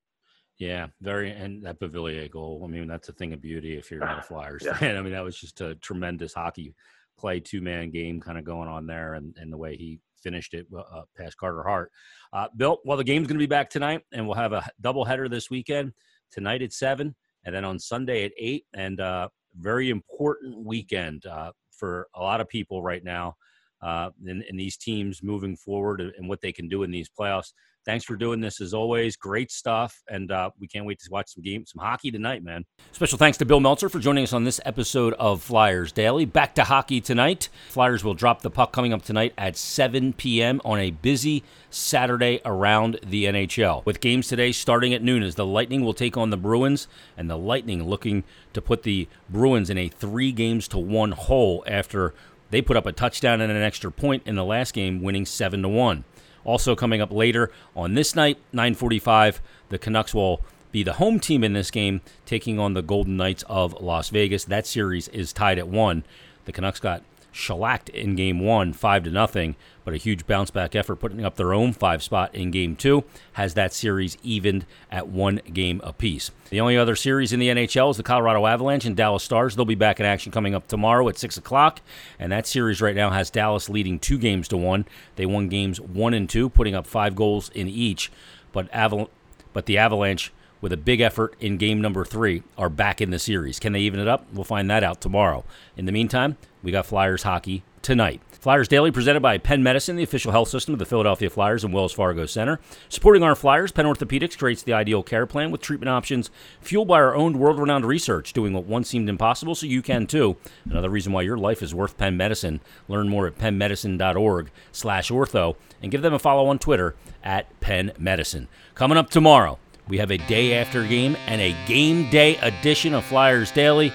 Yeah, 0.59 0.89
very, 1.01 1.31
and 1.31 1.65
that 1.65 1.79
Beauvillier 1.79 2.31
goal. 2.31 2.63
I 2.65 2.69
mean, 2.69 2.89
that's 2.89 3.09
a 3.09 3.13
thing 3.13 3.33
of 3.33 3.41
beauty 3.41 3.77
if 3.77 3.91
you're 3.91 4.01
not 4.01 4.19
a 4.19 4.23
Flyers 4.23 4.63
yeah. 4.67 4.77
fan. 4.77 4.97
I 4.97 5.03
mean, 5.03 5.13
that 5.13 5.23
was 5.23 5.39
just 5.39 5.61
a 5.61 5.77
tremendous 5.77 6.35
hockey 6.35 6.75
play, 7.17 7.41
two 7.41 7.61
man 7.61 7.91
game 7.91 8.21
kind 8.21 8.39
of 8.39 8.45
going 8.45 8.69
on 8.69 8.87
there, 8.87 9.15
and, 9.15 9.37
and 9.41 9.53
the 9.53 9.57
way 9.57 9.77
he 9.77 10.01
finished 10.23 10.55
it 10.55 10.67
uh, 10.77 11.03
past 11.17 11.37
Carter 11.37 11.63
Hart. 11.63 11.93
Uh, 12.33 12.49
Bill, 12.57 12.79
well, 12.85 12.97
the 12.97 13.05
game's 13.05 13.29
going 13.29 13.39
to 13.39 13.43
be 13.43 13.47
back 13.47 13.71
tonight, 13.71 14.03
and 14.13 14.27
we'll 14.27 14.37
have 14.37 14.53
a 14.53 14.65
double 14.81 15.05
header 15.05 15.29
this 15.29 15.49
weekend. 15.49 15.93
Tonight 16.31 16.61
at 16.61 16.73
seven, 16.73 17.15
and 17.45 17.55
then 17.55 17.65
on 17.65 17.79
Sunday 17.79 18.25
at 18.25 18.33
eight. 18.37 18.65
And 18.75 19.01
uh, 19.01 19.29
very 19.55 19.91
important 19.91 20.65
weekend 20.65 21.25
uh, 21.27 21.53
for 21.71 22.09
a 22.15 22.21
lot 22.21 22.41
of 22.41 22.49
people 22.49 22.83
right 22.83 23.03
now 23.03 23.35
uh, 23.83 24.11
in, 24.27 24.43
in 24.43 24.57
these 24.57 24.77
teams 24.77 25.23
moving 25.23 25.57
forward 25.57 26.01
and 26.01 26.29
what 26.29 26.41
they 26.41 26.53
can 26.53 26.69
do 26.69 26.83
in 26.83 26.91
these 26.91 27.09
playoffs. 27.09 27.53
Thanks 27.89 28.05
for 28.05 28.17
doing 28.17 28.39
this 28.39 28.61
as 28.61 28.75
always. 28.75 29.17
Great 29.17 29.51
stuff, 29.51 30.03
and 30.11 30.31
uh, 30.31 30.51
we 30.61 30.69
can't 30.69 30.85
wait 30.85 30.99
to 30.99 31.09
watch 31.11 31.33
some 31.33 31.43
game, 31.43 31.65
some 31.65 31.83
hockey 31.83 32.11
tonight, 32.11 32.45
man. 32.45 32.67
Special 32.93 33.17
thanks 33.17 33.39
to 33.39 33.47
Bill 33.47 33.61
Meltzer 33.61 33.89
for 33.89 33.99
joining 33.99 34.25
us 34.25 34.35
on 34.35 34.45
this 34.45 34.61
episode 34.67 35.15
of 35.15 35.43
Flyers 35.43 35.91
Daily. 35.91 36.27
Back 36.27 36.55
to 36.57 36.65
hockey 36.65 37.01
tonight. 37.01 37.49
Flyers 37.71 38.05
will 38.05 38.13
drop 38.13 38.43
the 38.43 38.51
puck 38.51 38.75
coming 38.75 38.93
up 38.93 39.01
tonight 39.01 39.33
at 39.39 39.57
7 39.57 40.13
p.m. 40.13 40.61
on 40.67 40.79
a 40.79 40.91
busy 40.91 41.43
Saturday 41.71 42.43
around 42.45 43.01
the 43.03 43.25
NHL. 43.25 43.87
With 43.87 44.01
games 44.01 44.29
today 44.29 44.53
starting 44.53 44.93
at 44.93 45.03
noon, 45.03 45.23
as 45.23 45.37
the 45.37 45.47
Lightning 45.47 45.83
will 45.83 45.95
take 45.95 46.19
on 46.19 46.29
the 46.29 46.37
Bruins, 46.37 46.89
and 47.17 47.31
the 47.31 47.39
Lightning 47.39 47.89
looking 47.89 48.23
to 48.53 48.61
put 48.61 48.83
the 48.83 49.09
Bruins 49.31 49.71
in 49.71 49.79
a 49.79 49.89
three 49.89 50.31
games 50.31 50.69
to 50.69 50.79
one 50.79 51.13
hole 51.13 51.65
after 51.67 52.13
they 52.51 52.61
put 52.61 52.77
up 52.77 52.85
a 52.85 52.93
touchdown 52.93 53.41
and 53.41 53.51
an 53.51 53.63
extra 53.63 53.91
point 53.91 54.25
in 54.27 54.35
the 54.35 54.45
last 54.45 54.75
game, 54.75 55.03
winning 55.03 55.25
seven 55.25 55.63
to 55.63 55.71
one. 55.71 56.05
Also 56.49 56.75
coming 56.75 57.03
up 57.03 57.13
later 57.13 57.51
on 57.77 57.93
this 57.93 58.17
night, 58.17 58.39
9:45, 58.55 59.43
the 59.69 59.77
Canucks 59.77 60.15
will 60.15 60.41
be 60.73 60.83
the 60.83 60.95
home 60.95 61.21
team 61.21 61.45
in 61.45 61.53
this 61.53 61.71
game, 61.71 62.01
taking 62.25 62.59
on 62.59 62.73
the 62.73 62.81
Golden 62.81 63.19
Knights 63.19 63.45
of 63.51 63.79
Las 63.83 64.09
Vegas. 64.09 64.47
That 64.47 64.67
series 64.67 65.09
is 65.09 65.35
tied 65.35 65.59
at 65.59 65.69
one. 65.69 66.05
The 66.47 66.53
Canucks 66.53 66.81
got 66.81 67.03
shellacked 67.33 67.91
in 67.91 68.17
game 68.17 68.41
one, 68.41 68.73
five 68.73 69.05
to 69.05 69.11
nothing, 69.11 69.57
but 69.89 69.95
a 69.95 69.97
huge 69.97 70.27
bounce 70.27 70.51
back 70.51 70.77
effort, 70.77 70.97
putting 70.97 71.25
up 71.25 71.37
their 71.37 71.55
own 71.55 71.73
five 71.73 72.03
spot 72.03 72.35
in 72.35 72.51
game 72.51 72.77
two, 72.77 73.05
has 73.33 73.55
that 73.55 73.73
series 73.73 74.19
evened 74.23 74.67
at 74.93 75.09
one 75.09 75.41
game 75.51 75.81
apiece. 75.83 76.31
The 76.51 76.61
only 76.61 76.77
other 76.77 76.95
series 76.95 77.33
in 77.33 77.41
the 77.41 77.49
NHL 77.49 77.93
is 77.93 77.97
the 77.97 78.03
Colorado 78.03 78.45
Avalanche 78.45 78.85
and 78.85 78.95
Dallas 78.95 79.23
Stars. 79.23 79.57
They'll 79.57 79.65
be 79.65 79.75
back 79.75 79.99
in 79.99 80.05
action 80.05 80.31
coming 80.31 80.55
up 80.55 80.69
tomorrow 80.69 81.09
at 81.09 81.17
six 81.17 81.39
o'clock, 81.39 81.81
and 82.19 82.31
that 82.31 82.47
series 82.47 82.83
right 82.83 82.95
now 82.95 83.09
has 83.09 83.31
Dallas 83.31 83.71
leading 83.71 83.99
two 83.99 84.19
games 84.19 84.47
to 84.49 84.59
one. 84.59 84.85
They 85.17 85.25
won 85.25 85.49
games 85.49 85.81
one 85.81 86.13
and 86.13 86.29
two, 86.29 86.51
putting 86.51 86.75
up 86.75 86.87
five 86.87 87.17
goals 87.17 87.49
in 87.55 87.67
each, 87.67 88.13
but 88.53 88.71
Aval- 88.73 89.09
but 89.55 89.65
the 89.65 89.79
Avalanche 89.79 90.35
with 90.61 90.75
a 90.75 90.77
big 90.77 91.01
effort 91.01 91.35
in 91.41 91.57
game 91.57 91.81
number 91.81 92.05
three 92.05 92.43
are 92.59 92.69
back 92.69 93.01
in 93.01 93.09
the 93.09 93.19
series. 93.19 93.59
Can 93.59 93.73
they 93.73 93.81
even 93.81 94.01
it 94.01 94.09
up? 94.09 94.27
We'll 94.35 94.45
find 94.45 94.69
that 94.69 94.85
out 94.85 95.01
tomorrow. 95.01 95.47
In 95.79 95.87
the 95.87 95.93
meantime, 95.93 96.37
we 96.63 96.73
got 96.73 96.85
Flyers 96.85 97.23
hockey 97.23 97.63
tonight. 97.81 98.21
Flyers 98.49 98.67
Daily 98.67 98.91
presented 98.91 99.21
by 99.21 99.37
Penn 99.37 99.63
Medicine, 99.63 99.97
the 99.97 100.03
official 100.03 100.33
health 100.33 100.49
system 100.49 100.73
of 100.73 100.79
the 100.79 100.87
Philadelphia 100.87 101.29
Flyers 101.29 101.65
and 101.65 101.75
Wells 101.75 101.93
Fargo 101.93 102.25
Center. 102.25 102.59
Supporting 102.89 103.23
our 103.23 103.35
Flyers, 103.35 103.73
Penn 103.73 103.85
Orthopedics 103.85 104.39
creates 104.39 104.63
the 104.63 104.73
ideal 104.73 105.03
care 105.03 105.27
plan 105.27 105.51
with 105.51 105.61
treatment 105.61 105.91
options 105.91 106.31
fueled 106.59 106.89
by 106.89 106.95
our 106.95 107.15
own 107.15 107.39
world 107.39 107.61
renowned 107.61 107.85
research, 107.85 108.33
doing 108.33 108.55
what 108.55 108.65
once 108.65 108.89
seemed 108.89 109.11
impossible 109.11 109.55
so 109.55 109.67
you 109.67 109.83
can 109.83 110.07
too. 110.07 110.39
Another 110.65 110.89
reason 110.89 111.13
why 111.13 111.21
your 111.21 111.37
life 111.37 111.63
is 111.63 111.75
worth 111.75 111.99
Penn 111.99 112.17
Medicine. 112.17 112.63
Learn 112.89 113.11
more 113.11 113.27
at 113.27 113.37
pennmedicine.org 113.37 114.51
slash 114.73 115.11
ortho 115.11 115.57
and 115.83 115.93
give 115.93 116.01
them 116.01 116.15
a 116.15 116.19
follow 116.19 116.47
on 116.47 116.59
Twitter 116.59 116.97
at 117.23 117.61
Penn 117.61 117.93
Medicine. 117.99 118.49
Coming 118.75 118.97
up 118.97 119.11
tomorrow, 119.11 119.59
we 119.89 119.99
have 119.99 120.11
a 120.11 120.17
day 120.17 120.55
after 120.55 120.87
game 120.87 121.19
and 121.27 121.43
a 121.43 121.55
game 121.67 122.09
day 122.09 122.37
edition 122.37 122.95
of 122.95 123.05
Flyers 123.05 123.51
Daily. 123.51 123.93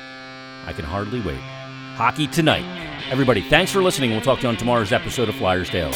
I 0.68 0.74
can 0.74 0.86
hardly 0.86 1.22
wait. 1.22 1.42
Hockey 1.96 2.28
tonight. 2.28 2.93
Everybody, 3.14 3.42
thanks 3.42 3.72
for 3.72 3.84
listening. 3.84 4.10
We'll 4.10 4.22
talk 4.22 4.40
to 4.40 4.44
you 4.46 4.50
on 4.50 4.58
tomorrow's 4.58 4.92
episode 4.92 5.30
of 5.30 5.36
Flyers 5.36 5.70
Daily. 5.70 5.94